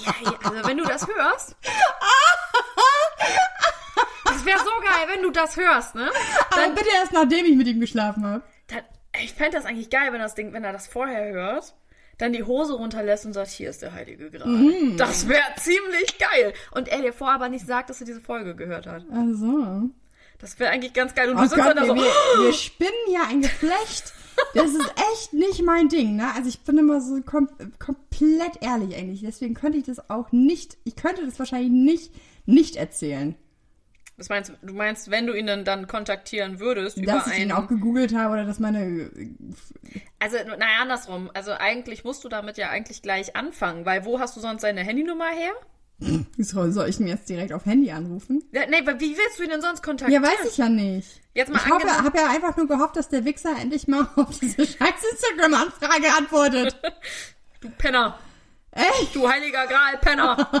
Also, 0.43 0.67
wenn 0.67 0.77
du 0.77 0.83
das 0.83 1.07
hörst. 1.07 1.55
Das 4.25 4.45
wäre 4.45 4.59
so 4.59 4.65
geil, 4.65 5.07
wenn 5.13 5.23
du 5.23 5.31
das 5.31 5.57
hörst, 5.57 5.95
ne? 5.95 6.11
Aber 6.51 6.69
bitte 6.69 6.89
erst 6.95 7.11
nachdem 7.11 7.45
ich 7.45 7.55
mit 7.55 7.65
ihm 7.67 7.79
geschlafen 7.79 8.23
habe. 8.25 8.43
Dann, 8.67 8.83
ich 9.23 9.33
fände 9.33 9.57
das 9.57 9.65
eigentlich 9.65 9.89
geil, 9.89 10.13
wenn 10.13 10.19
das 10.19 10.35
Ding, 10.35 10.53
wenn 10.53 10.63
er 10.63 10.73
das 10.73 10.87
vorher 10.87 11.33
hört, 11.33 11.73
dann 12.17 12.33
die 12.33 12.43
Hose 12.43 12.73
runterlässt 12.73 13.25
und 13.25 13.33
sagt, 13.33 13.49
hier 13.51 13.69
ist 13.69 13.81
der 13.81 13.93
heilige 13.93 14.31
Gral. 14.31 14.47
Mhm. 14.47 14.97
Das 14.97 15.27
wäre 15.27 15.43
ziemlich 15.57 16.17
geil. 16.17 16.53
Und 16.71 16.87
er 16.87 17.01
dir 17.01 17.13
vorher 17.13 17.35
aber 17.35 17.49
nicht 17.49 17.65
sagt, 17.65 17.89
dass 17.89 17.99
er 17.99 18.07
diese 18.07 18.21
Folge 18.21 18.55
gehört 18.55 18.87
hat. 18.87 19.05
Also. 19.11 19.89
Das 20.39 20.59
wäre 20.59 20.71
eigentlich 20.71 20.93
ganz 20.93 21.15
geil. 21.15 21.29
Und 21.29 21.37
Oh 21.37 21.41
du 21.41 21.47
sitzt 21.47 21.55
Gott, 21.55 21.75
dann 21.75 21.77
da 21.77 21.83
wir, 21.83 21.87
so, 21.87 21.95
wir, 21.95 22.45
wir 22.45 22.53
spinnen 22.53 22.91
ja 23.11 23.21
ein 23.27 23.41
Geflecht. 23.41 24.13
Das 24.53 24.69
ist 24.69 24.93
echt 25.13 25.33
nicht 25.33 25.63
mein 25.63 25.89
Ding, 25.89 26.15
ne? 26.15 26.31
Also 26.35 26.49
ich 26.49 26.59
bin 26.61 26.77
immer 26.77 27.01
so 27.01 27.21
kom 27.21 27.49
komplett 27.79 28.61
ehrlich 28.61 28.95
eigentlich. 28.95 29.21
Deswegen 29.21 29.55
könnte 29.55 29.79
ich 29.79 29.85
das 29.85 30.11
auch 30.11 30.31
nicht, 30.31 30.77
ich 30.83 30.95
könnte 30.95 31.25
das 31.25 31.39
wahrscheinlich 31.39 31.71
nicht, 31.71 32.11
nicht 32.45 32.75
erzählen. 32.75 33.35
Das 34.17 34.29
meinst, 34.29 34.51
du 34.63 34.73
meinst, 34.73 35.11
wenn 35.11 35.27
du 35.27 35.33
ihn 35.33 35.45
dann, 35.45 35.63
dann 35.63 35.87
kontaktieren 35.87 36.59
würdest 36.59 36.97
über 36.97 37.13
Dass 37.13 37.27
ich 37.27 37.35
ihn 37.35 37.51
einen... 37.51 37.51
auch 37.51 37.67
gegoogelt 37.67 38.15
habe 38.15 38.33
oder 38.33 38.45
dass 38.45 38.59
meine, 38.59 39.11
Also, 40.19 40.37
naja, 40.45 40.81
andersrum. 40.81 41.29
Also 41.35 41.51
eigentlich 41.53 42.03
musst 42.03 42.23
du 42.23 42.29
damit 42.29 42.57
ja 42.57 42.69
eigentlich 42.69 43.03
gleich 43.03 43.35
anfangen, 43.35 43.85
weil 43.85 44.05
wo 44.05 44.19
hast 44.19 44.35
du 44.35 44.39
sonst 44.39 44.61
seine 44.63 44.81
Handynummer 44.81 45.29
her? 45.29 45.51
soll, 46.37 46.71
soll 46.71 46.89
ich 46.89 46.99
ihn 46.99 47.07
jetzt 47.07 47.29
direkt 47.29 47.53
auf 47.53 47.65
Handy 47.65 47.91
anrufen? 47.91 48.43
Ja, 48.51 48.65
Nee, 48.67 48.79
aber 48.79 48.99
wie 48.99 49.15
willst 49.15 49.37
du 49.37 49.43
ihn 49.43 49.49
denn 49.49 49.61
sonst 49.61 49.79
Ja, 49.79 49.85
kontaktieren? 49.85 50.23
weiß 50.23 50.51
ich 50.51 50.57
ja 50.57 50.69
nicht. 50.69 51.21
Jetzt 51.35 51.51
mal 51.51 51.59
ich 51.59 51.71
habe 51.71 52.17
ja 52.17 52.27
einfach 52.29 52.57
nur 52.57 52.67
gehofft, 52.67 52.95
dass 52.95 53.09
der 53.09 53.23
Wichser 53.23 53.55
endlich 53.59 53.87
mal 53.87 54.07
auf 54.15 54.39
diese 54.39 54.65
scheiß 54.65 55.03
Instagram-Anfrage 55.11 56.07
antwortet. 56.17 56.75
Du 57.59 57.69
Penner. 57.71 58.19
Echt? 58.69 59.15
Du 59.15 59.27
heiliger 59.27 59.65
Gral, 59.65 59.97
Penner. 59.99 60.37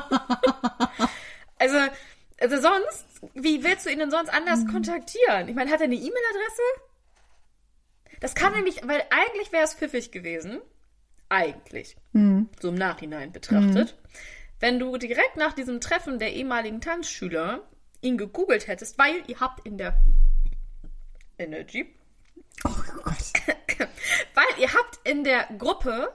also, 1.59 1.77
also 2.41 2.59
sonst, 2.59 3.05
wie 3.43 3.63
willst 3.63 3.85
du 3.85 3.89
ihn 3.91 3.99
denn 3.99 4.11
sonst 4.11 4.29
anders 4.29 4.59
Mhm. 4.63 4.71
kontaktieren? 4.71 5.47
Ich 5.47 5.55
meine, 5.55 5.71
hat 5.71 5.79
er 5.79 5.85
eine 5.85 5.95
E-Mail-Adresse? 5.95 6.61
Das 8.19 8.35
kann 8.35 8.53
nämlich, 8.53 8.81
weil 8.87 9.03
eigentlich 9.09 9.51
wäre 9.51 9.63
es 9.63 9.73
pfiffig 9.75 10.11
gewesen. 10.11 10.61
Eigentlich. 11.29 11.95
Mhm. 12.13 12.49
So 12.59 12.69
im 12.69 12.75
Nachhinein 12.75 13.31
betrachtet. 13.31 13.95
Wenn 14.59 14.79
du 14.79 14.97
direkt 14.97 15.35
nach 15.37 15.53
diesem 15.53 15.81
Treffen 15.81 16.17
der 16.19 16.33
ehemaligen 16.33 16.81
Tanzschüler 16.81 17.67
ihn 18.01 18.17
gegoogelt 18.17 18.67
hättest, 18.67 18.97
weil 18.97 19.23
ihr 19.27 19.39
habt 19.39 19.65
in 19.67 19.77
der 19.77 19.99
Energy 21.37 21.93
Oh 22.63 22.71
Gott. 23.03 23.33
Weil 24.33 24.45
ihr 24.59 24.73
habt 24.73 24.99
in 25.03 25.23
der 25.23 25.47
Gruppe 25.59 26.11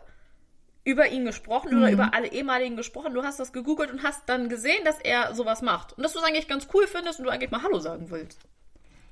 über 0.84 1.08
ihn 1.08 1.24
gesprochen 1.24 1.76
oder 1.76 1.90
über 1.90 2.12
alle 2.14 2.32
ehemaligen 2.32 2.76
gesprochen. 2.76 3.14
Du 3.14 3.22
hast 3.22 3.38
das 3.38 3.52
gegoogelt 3.52 3.90
und 3.92 4.02
hast 4.02 4.22
dann 4.26 4.48
gesehen, 4.48 4.84
dass 4.84 4.98
er 4.98 5.34
sowas 5.34 5.62
macht. 5.62 5.92
Und 5.92 6.02
dass 6.02 6.12
du 6.12 6.18
es 6.18 6.24
eigentlich 6.24 6.48
ganz 6.48 6.66
cool 6.74 6.86
findest 6.86 7.18
und 7.20 7.26
du 7.26 7.30
eigentlich 7.30 7.50
mal 7.52 7.62
Hallo 7.62 7.78
sagen 7.78 8.10
willst. 8.10 8.40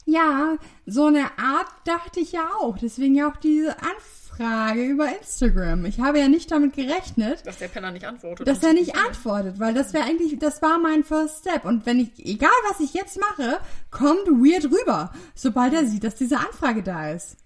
Ja, 0.07 0.57
so 0.87 1.07
eine 1.07 1.27
Art 1.39 1.69
dachte 1.85 2.21
ich 2.21 2.33
ja 2.33 2.49
auch. 2.61 2.77
Deswegen 2.79 3.15
ja 3.15 3.29
auch 3.31 3.37
diese 3.37 3.77
Anfrage 3.79 4.83
über 4.83 5.09
Instagram. 5.17 5.85
Ich 5.85 6.01
habe 6.01 6.19
ja 6.19 6.27
nicht 6.27 6.51
damit 6.51 6.75
gerechnet, 6.75 7.47
Dass 7.47 7.59
der 7.59 7.69
Penner 7.69 7.93
nicht 7.93 8.07
antwortet. 8.07 8.49
dass 8.49 8.63
er 8.65 8.73
nicht 8.73 8.97
antwortet, 8.97 9.61
weil 9.61 9.75
das 9.75 9.93
wäre 9.93 10.05
eigentlich, 10.05 10.39
das 10.39 10.63
war 10.63 10.79
mein 10.79 11.05
First 11.05 11.41
Step. 11.41 11.65
Und 11.65 11.87
wenn 11.87 12.01
ich, 12.01 12.11
egal 12.27 12.51
was 12.71 12.81
ich 12.81 12.95
jetzt 12.95 13.21
mache, 13.21 13.61
kommt 13.91 14.27
weird 14.27 14.65
rüber, 14.65 15.13
sobald 15.35 15.75
er 15.75 15.85
sieht, 15.87 16.03
dass 16.03 16.17
diese 16.17 16.39
Anfrage 16.39 16.83
da 16.83 17.11
ist. 17.11 17.37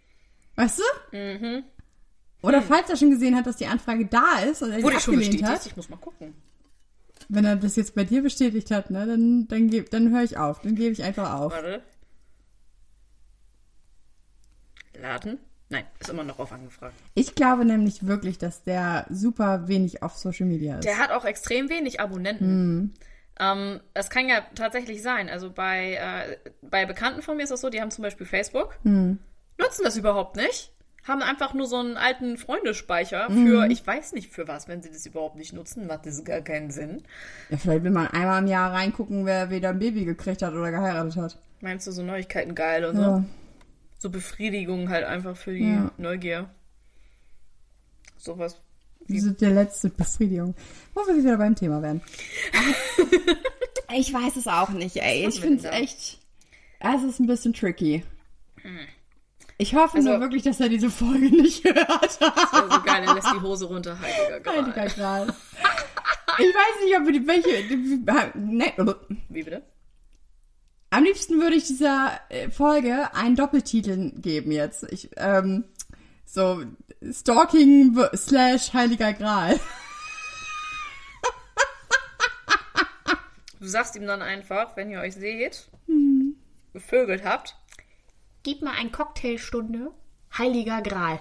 Weißt 0.56 0.78
du? 1.10 1.16
Mhm. 1.16 1.64
Oder 2.44 2.62
falls 2.62 2.90
er 2.90 2.96
schon 2.96 3.10
gesehen 3.10 3.36
hat, 3.36 3.46
dass 3.46 3.56
die 3.56 3.66
Anfrage 3.66 4.06
da 4.06 4.38
ist 4.50 4.62
und 4.62 4.70
er 4.72 4.82
Wurde 4.82 5.00
schon 5.00 5.14
abgelehnt 5.14 5.32
bestätigt? 5.40 5.48
hat. 5.48 5.66
Ich 5.66 5.76
muss 5.76 5.88
mal 5.88 5.96
gucken. 5.96 6.34
Wenn 7.28 7.44
er 7.44 7.56
das 7.56 7.76
jetzt 7.76 7.94
bei 7.94 8.04
dir 8.04 8.22
bestätigt 8.22 8.70
hat, 8.70 8.90
ne, 8.90 9.06
dann, 9.06 9.48
dann, 9.48 9.70
geb- 9.70 9.90
dann 9.90 10.10
höre 10.12 10.22
ich 10.22 10.36
auf. 10.36 10.60
Dann 10.60 10.74
gebe 10.74 10.92
ich 10.92 11.02
einfach 11.02 11.32
auf. 11.40 11.52
Warte. 11.52 11.82
Laden? 15.00 15.38
Nein, 15.70 15.86
ist 15.98 16.10
immer 16.10 16.24
noch 16.24 16.38
auf 16.38 16.52
angefragt. 16.52 16.94
Ich 17.14 17.34
glaube 17.34 17.64
nämlich 17.64 18.06
wirklich, 18.06 18.38
dass 18.38 18.62
der 18.62 19.06
super 19.10 19.66
wenig 19.66 20.02
auf 20.02 20.16
Social 20.16 20.46
Media 20.46 20.76
ist. 20.78 20.84
Der 20.84 20.98
hat 20.98 21.10
auch 21.10 21.24
extrem 21.24 21.68
wenig 21.70 22.00
Abonnenten. 22.00 22.94
Ähm, 23.40 23.80
das 23.94 24.10
kann 24.10 24.28
ja 24.28 24.42
tatsächlich 24.54 25.02
sein. 25.02 25.28
Also 25.28 25.50
bei, 25.50 25.94
äh, 25.94 26.36
bei 26.62 26.84
Bekannten 26.86 27.22
von 27.22 27.36
mir 27.36 27.42
ist 27.44 27.50
das 27.50 27.62
so, 27.62 27.70
die 27.70 27.80
haben 27.80 27.90
zum 27.90 28.02
Beispiel 28.02 28.26
Facebook, 28.26 28.78
nutzen 28.84 29.82
das 29.82 29.96
überhaupt 29.96 30.36
nicht, 30.36 30.72
haben 31.06 31.22
einfach 31.22 31.52
nur 31.54 31.66
so 31.66 31.76
einen 31.76 31.96
alten 31.96 32.36
Freundespeicher 32.38 33.28
für, 33.30 33.66
ich 33.70 33.86
weiß 33.86 34.12
nicht 34.12 34.32
für 34.32 34.48
was, 34.48 34.68
wenn 34.68 34.82
sie 34.82 34.90
das 34.90 35.04
überhaupt 35.04 35.36
nicht 35.36 35.52
nutzen, 35.52 35.86
macht 35.86 36.06
das 36.06 36.24
gar 36.24 36.40
keinen 36.40 36.70
Sinn. 36.70 37.02
Ja, 37.50 37.58
vielleicht 37.58 37.84
will 37.84 37.90
man 37.90 38.06
einmal 38.08 38.40
im 38.42 38.48
Jahr 38.48 38.72
reingucken, 38.72 39.26
wer 39.26 39.50
wieder 39.50 39.70
ein 39.70 39.78
Baby 39.78 40.04
gekriegt 40.04 40.40
hat 40.42 40.54
oder 40.54 40.70
geheiratet 40.70 41.16
hat. 41.16 41.38
Meinst 41.60 41.86
du 41.86 41.92
so 41.92 42.02
Neuigkeiten 42.02 42.54
geil 42.54 42.84
und 42.86 42.96
Ja. 42.96 43.16
so? 43.18 43.24
So 43.98 44.10
Befriedigung 44.10 44.88
halt 44.88 45.04
einfach 45.04 45.36
für 45.36 45.52
die 45.54 45.70
Ja. 45.72 45.90
Neugier. 45.98 46.48
Sowas. 48.16 48.60
Wir 49.06 49.20
sind 49.20 49.40
der 49.42 49.50
letzte 49.50 49.90
Befriedigung. 49.90 50.54
Wo 50.94 51.06
wir 51.06 51.16
wieder 51.16 51.36
beim 51.36 51.54
Thema 51.54 51.82
werden. 51.82 52.00
ich 53.94 54.12
weiß 54.12 54.36
es 54.36 54.46
auch 54.46 54.70
nicht, 54.70 54.96
ey. 54.96 55.26
Ich 55.28 55.40
finde 55.40 55.58
es 55.58 55.64
echt. 55.64 56.18
Es 56.80 57.02
ist 57.02 57.20
ein 57.20 57.26
bisschen 57.26 57.52
tricky. 57.52 58.02
Ich 59.58 59.74
hoffe 59.74 59.98
Also- 59.98 60.10
nur 60.10 60.20
wirklich, 60.20 60.42
dass 60.42 60.58
er 60.60 60.68
diese 60.68 60.90
Folge 60.90 61.30
nicht 61.30 61.64
hört. 61.64 62.18
Also 62.52 62.80
geil, 62.82 63.04
er 63.06 63.14
lässt 63.14 63.28
die 63.32 63.40
Hose 63.40 63.66
runter, 63.66 63.96
heiliger 64.00 64.50
Heiliger 64.52 64.86
Gral. 64.86 65.26
Gral. 65.26 65.34
Ich 66.38 66.46
weiß 66.54 66.84
nicht, 66.84 66.96
ob 66.98 67.06
wir 67.06 67.12
die 67.12 67.26
welche. 67.26 68.38
Ne, 68.38 68.72
Wie 69.28 69.42
bitte? 69.44 69.62
am 70.90 71.04
liebsten 71.04 71.40
würde 71.40 71.56
ich 71.56 71.66
dieser 71.66 72.20
äh, 72.28 72.50
Folge 72.50 73.14
einen 73.14 73.34
Doppeltitel 73.36 74.10
geben 74.20 74.50
jetzt. 74.52 74.84
Ich, 74.92 75.10
ähm, 75.16 75.64
so 76.24 76.62
Stalking 77.12 77.96
slash 78.14 78.72
Heiliger 78.72 79.12
Gral. 79.12 79.58
Du 83.60 83.66
sagst 83.68 83.96
ihm 83.96 84.06
dann 84.06 84.22
einfach, 84.22 84.76
wenn 84.76 84.90
ihr 84.90 85.00
euch 85.00 85.14
seht, 85.14 85.68
Hm. 85.86 86.34
gevögelt 86.72 87.24
habt, 87.24 87.56
Gib 88.44 88.60
mal 88.60 88.74
ein 88.78 88.92
Cocktailstunde. 88.92 89.90
Heiliger 90.36 90.82
Gral. 90.82 91.18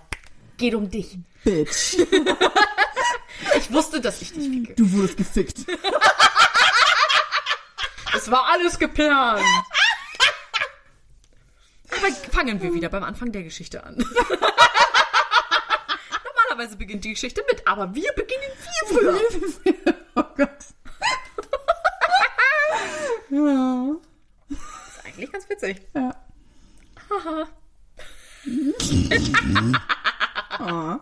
Geht 0.58 0.76
um 0.76 0.90
dich. 0.90 1.18
Bitch. 1.46 1.98
ich 3.58 3.72
wusste, 3.72 4.02
dass 4.02 4.22
ich 4.22 4.34
dich 4.34 4.50
ficke. 4.50 4.74
Du 4.76 4.92
wurdest 4.92 5.18
gefickt. 5.18 5.60
Es 8.16 8.30
war 8.30 8.46
alles 8.52 8.78
geplant. 8.78 9.44
Aber 11.90 12.12
fangen 12.32 12.62
wir 12.62 12.72
wieder 12.72 12.90
beim 12.90 13.04
Anfang 13.04 13.32
der 13.32 13.42
Geschichte 13.42 13.84
an. 13.84 13.96
Normalerweise 16.24 16.78
beginnt 16.78 17.04
die 17.06 17.14
Geschichte 17.14 17.44
mit, 17.52 17.68
aber 17.68 17.96
wir 17.96 18.14
beginnen 18.14 18.52
viel 18.56 18.88
früher. 18.96 19.20
oh 20.16 20.24
Gott. 20.38 20.50
ja. 23.32 23.96
ist 24.50 25.06
eigentlich 25.06 25.32
ganz 25.32 25.50
witzig. 25.50 25.82
Ja. 25.96 26.23
Oh. 30.60 31.00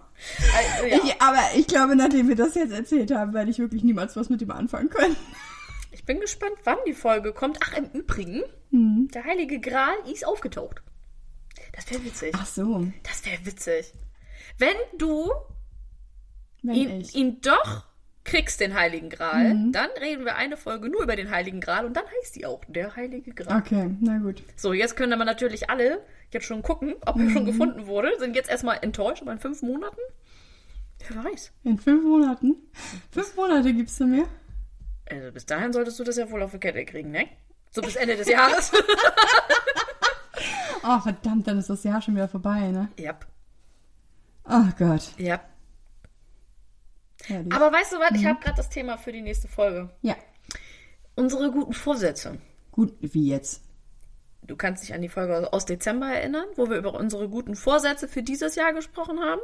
Also, 0.56 0.86
ja. 0.88 0.98
ich, 1.04 1.22
aber 1.22 1.42
ich 1.56 1.68
glaube, 1.68 1.96
nachdem 1.96 2.28
wir 2.28 2.36
das 2.36 2.56
jetzt 2.56 2.74
erzählt 2.74 3.12
haben, 3.12 3.34
werde 3.34 3.52
ich 3.52 3.60
wirklich 3.60 3.84
niemals 3.84 4.16
was 4.16 4.30
mit 4.30 4.42
ihm 4.42 4.52
anfangen 4.52 4.90
können. 4.90 5.16
Ich 5.92 6.06
bin 6.06 6.20
gespannt, 6.20 6.56
wann 6.64 6.78
die 6.88 6.94
Folge 6.94 7.34
kommt. 7.34 7.60
Ach, 7.64 7.74
im 7.74 7.86
Übrigen, 7.92 8.44
Hm. 8.72 9.10
der 9.14 9.24
heilige 9.26 9.60
Gral 9.60 9.96
ist 10.12 10.26
aufgetaucht. 10.26 10.82
Das 11.74 11.90
wäre 11.92 12.04
witzig. 12.04 12.32
Ach 12.36 12.46
so, 12.46 12.88
Das 13.04 13.26
wäre 13.26 13.46
witzig. 13.46 13.94
Wenn 14.58 14.76
du 14.98 15.30
wenn 16.64 16.76
ihn, 16.76 17.02
ihn 17.14 17.42
doch 17.42 17.84
kriegst, 18.24 18.60
den 18.60 18.76
heiligen 18.76 19.10
Gral, 19.10 19.54
Mhm. 19.56 19.72
dann 19.72 19.90
reden 20.00 20.26
wir 20.26 20.36
eine 20.36 20.56
Folge 20.58 20.90
nur 20.90 21.02
über 21.04 21.16
den 21.16 21.32
heiligen 21.32 21.60
Gral 21.60 21.86
und 21.86 21.96
dann 21.98 22.04
heißt 22.22 22.36
die 22.36 22.46
auch 22.46 22.62
der 22.68 22.96
heilige 22.96 23.34
Gral. 23.34 23.58
Okay, 23.60 23.90
na 24.00 24.18
gut. 24.20 24.44
So, 24.56 24.74
jetzt 24.74 24.96
können 24.96 25.14
aber 25.14 25.26
natürlich 25.26 25.70
alle 25.70 26.02
jetzt 26.32 26.46
schon 26.46 26.62
gucken, 26.62 26.94
ob 27.06 27.16
er 27.18 27.24
Mhm. 27.24 27.30
schon 27.32 27.46
gefunden 27.46 27.88
wurde. 27.88 28.12
Sind 28.20 28.36
jetzt 28.36 28.50
erstmal 28.50 28.78
enttäuscht, 28.82 29.22
aber 29.24 29.32
in 29.32 29.40
fünf 29.40 29.62
Monaten? 29.64 29.98
Wer 31.08 31.24
weiß. 31.24 31.52
In 31.64 31.80
fünf 31.80 32.04
Monaten. 32.04 32.56
Fünf 33.12 33.36
Monate 33.36 33.74
gibst 33.74 34.00
du 34.00 34.06
mir? 34.06 34.28
Also 35.10 35.32
bis 35.32 35.46
dahin 35.46 35.74
solltest 35.74 36.00
du 36.00 36.04
das 36.04 36.16
ja 36.18 36.30
wohl 36.30 36.44
auf 36.44 36.52
die 36.52 36.60
Kette 36.60 36.86
kriegen, 36.86 37.10
ne? 37.12 37.28
So 37.72 37.82
bis 37.82 37.96
Ende 37.96 38.16
des 38.16 38.28
Jahres. 38.28 38.72
Oh, 40.84 41.00
verdammt, 41.00 41.46
dann 41.48 41.60
ist 41.60 41.70
das 41.70 41.84
Jahr 41.84 42.02
schon 42.02 42.16
wieder 42.16 42.28
vorbei, 42.28 42.70
ne? 42.72 42.90
ja, 42.98 43.16
Oh 44.46 44.64
Gott. 44.80 45.12
ja. 45.18 45.40
Herrlich. 47.32 47.54
Aber 47.54 47.72
weißt 47.72 47.94
du 47.94 48.00
was? 48.00 48.12
Mhm. 48.12 48.18
Ich 48.18 48.26
habe 48.26 48.40
gerade 48.40 48.58
das 48.58 48.70
Thema 48.70 48.98
für 48.98 49.12
die 49.12 49.22
nächste 49.22 49.48
Folge. 49.48 49.90
Ja. 50.02 50.16
Unsere 51.16 51.52
guten 51.52 51.74
Vorsätze. 51.74 52.38
Gut, 52.72 52.94
wie 53.02 53.28
jetzt? 53.28 53.62
Du 54.44 54.56
kannst 54.56 54.84
dich 54.84 54.94
an 54.94 55.02
die 55.02 55.10
Folge 55.10 55.54
aus 55.54 55.66
Dezember 55.66 56.08
erinnern, 56.08 56.46
wo 56.56 56.70
wir 56.70 56.78
über 56.78 56.94
unsere 56.94 57.30
guten 57.30 57.56
Vorsätze 57.56 58.08
für 58.08 58.24
dieses 58.24 58.56
Jahr 58.56 58.74
gesprochen 58.74 59.20
haben? 59.20 59.42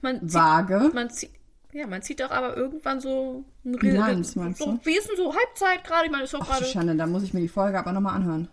Man 0.00 0.20
zieht, 0.20 0.34
Vage. 0.34 0.90
man 0.94 1.10
zieht, 1.10 1.30
ja, 1.72 1.86
man 1.86 2.02
zieht 2.02 2.20
doch 2.20 2.30
aber 2.30 2.56
irgendwann 2.56 3.00
so 3.00 3.44
ein 3.64 3.72
Bilanz, 3.72 4.36
meinst 4.36 4.60
so, 4.60 4.72
du? 4.72 4.80
Wie 4.84 4.96
ist 4.96 5.08
denn 5.08 5.16
so 5.16 5.34
Halbzeit 5.34 5.84
gerade? 5.84 6.06
Ich 6.06 6.10
meine, 6.10 6.24
ist 6.24 6.34
doch 6.34 6.46
gerade. 6.46 6.64
Schande, 6.64 6.94
da 6.96 7.06
muss 7.06 7.22
ich 7.22 7.34
mir 7.34 7.40
die 7.40 7.48
Folge 7.48 7.78
aber 7.78 7.92
nochmal 7.92 8.16
anhören. 8.16 8.48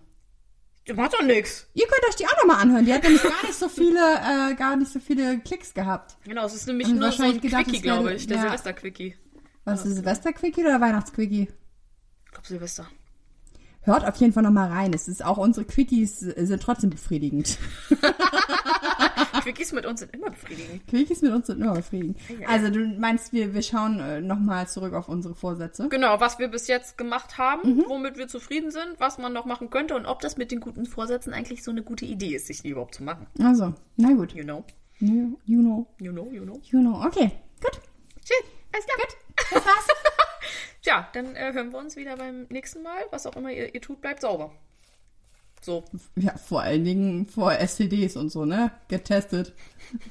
Das 0.89 0.97
macht 0.97 1.13
doch 1.13 1.21
nichts. 1.21 1.67
Ihr 1.75 1.85
könnt 1.85 2.01
euch 2.09 2.15
die 2.15 2.25
auch 2.25 2.35
nochmal 2.37 2.63
anhören. 2.63 2.83
Die 2.83 2.91
hat 2.91 3.03
nämlich 3.03 3.21
gar 3.21 3.45
nicht 3.45 3.53
so 3.53 3.69
viele, 3.69 3.99
äh, 3.99 4.55
gar 4.55 4.75
nicht 4.75 4.91
so 4.91 4.99
viele 4.99 5.37
Klicks 5.37 5.75
gehabt. 5.75 6.17
Genau, 6.23 6.43
es 6.47 6.55
ist 6.55 6.65
nämlich 6.65 6.87
Haben 6.87 6.97
nur 6.97 7.11
so 7.11 7.17
ein 7.17 7.19
wahrscheinlich 7.19 7.41
gedacht, 7.43 7.65
Quickie, 7.65 7.81
glaube 7.81 8.13
ich. 8.15 8.25
Der 8.25 8.37
ja. 8.37 8.43
Silvester-Quickie. 8.43 9.15
Was 9.65 9.85
ist 9.85 9.97
Silvester-Quickie 9.97 10.61
oder 10.61 10.81
Weihnachts-Quickie? 10.81 11.47
Ich 12.25 12.31
glaube 12.31 12.47
Silvester. 12.47 12.87
Hört 13.81 14.03
auf 14.03 14.15
jeden 14.15 14.33
Fall 14.33 14.41
nochmal 14.41 14.71
rein. 14.71 14.91
Es 14.91 15.07
ist 15.07 15.23
auch 15.23 15.37
unsere 15.37 15.67
Quickies 15.67 16.21
sind 16.21 16.63
trotzdem 16.63 16.89
befriedigend. 16.89 17.59
Quickies 19.49 19.71
mit 19.71 19.85
uns 19.85 19.99
sind 20.01 20.13
immer 20.13 20.29
befriedigend. 20.29 20.85
Quickies 20.87 21.21
mit 21.21 21.31
uns 21.31 21.47
sind 21.47 21.61
immer 21.61 21.73
befriedigend. 21.73 22.17
Also 22.47 22.69
du 22.69 22.85
meinst, 22.99 23.33
wir, 23.33 23.53
wir 23.53 23.61
schauen 23.63 23.99
äh, 23.99 24.21
nochmal 24.21 24.67
zurück 24.67 24.93
auf 24.93 25.09
unsere 25.09 25.33
Vorsätze. 25.33 25.89
Genau, 25.89 26.19
was 26.19 26.37
wir 26.37 26.47
bis 26.49 26.67
jetzt 26.67 26.97
gemacht 26.97 27.37
haben, 27.37 27.77
Mhm. 27.77 27.85
womit 27.87 28.17
wir 28.17 28.27
zufrieden 28.27 28.71
sind, 28.71 28.99
was 28.99 29.17
man 29.17 29.33
noch 29.33 29.45
machen 29.45 29.69
könnte 29.69 29.95
und 29.95 30.05
ob 30.05 30.19
das 30.21 30.37
mit 30.37 30.51
den 30.51 30.59
guten 30.59 30.85
Vorsätzen 30.85 31.33
eigentlich 31.33 31.63
so 31.63 31.71
eine 31.71 31.81
gute 31.81 32.05
Idee 32.05 32.35
ist, 32.35 32.47
sich 32.47 32.61
die 32.61 32.69
überhaupt 32.69 32.95
zu 32.95 33.03
machen. 33.03 33.27
Also, 33.43 33.73
na 33.97 34.11
gut. 34.13 34.33
You 34.33 34.43
know, 34.43 34.63
You 34.99 35.39
you 35.45 35.61
know, 35.61 35.87
you 35.99 36.11
know, 36.11 36.29
you 36.31 36.43
know. 36.43 36.59
you 36.63 36.79
know. 36.81 37.03
Okay, 37.05 37.31
gut. 37.61 37.79
Schön, 38.25 38.45
alles 38.73 38.85
klar. 38.85 38.97
Gut. 38.97 39.17
Das 39.53 39.65
war's. 39.65 39.87
Tja, 40.81 41.07
dann 41.13 41.35
äh, 41.35 41.53
hören 41.53 41.71
wir 41.71 41.79
uns 41.79 41.95
wieder 41.95 42.15
beim 42.17 42.45
nächsten 42.49 42.83
Mal. 42.83 43.01
Was 43.11 43.25
auch 43.25 43.35
immer 43.35 43.51
ihr, 43.51 43.73
ihr 43.73 43.81
tut, 43.81 43.99
bleibt 44.01 44.21
sauber. 44.21 44.51
So. 45.61 45.83
Ja, 46.15 46.37
vor 46.37 46.61
allen 46.61 46.83
Dingen 46.83 47.25
vor 47.25 47.53
STDs 47.53 48.15
und 48.15 48.31
so, 48.31 48.45
ne? 48.45 48.71
Getestet. 48.87 49.53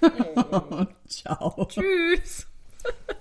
Ciao. 1.08 1.66
Tschüss. 1.66 2.46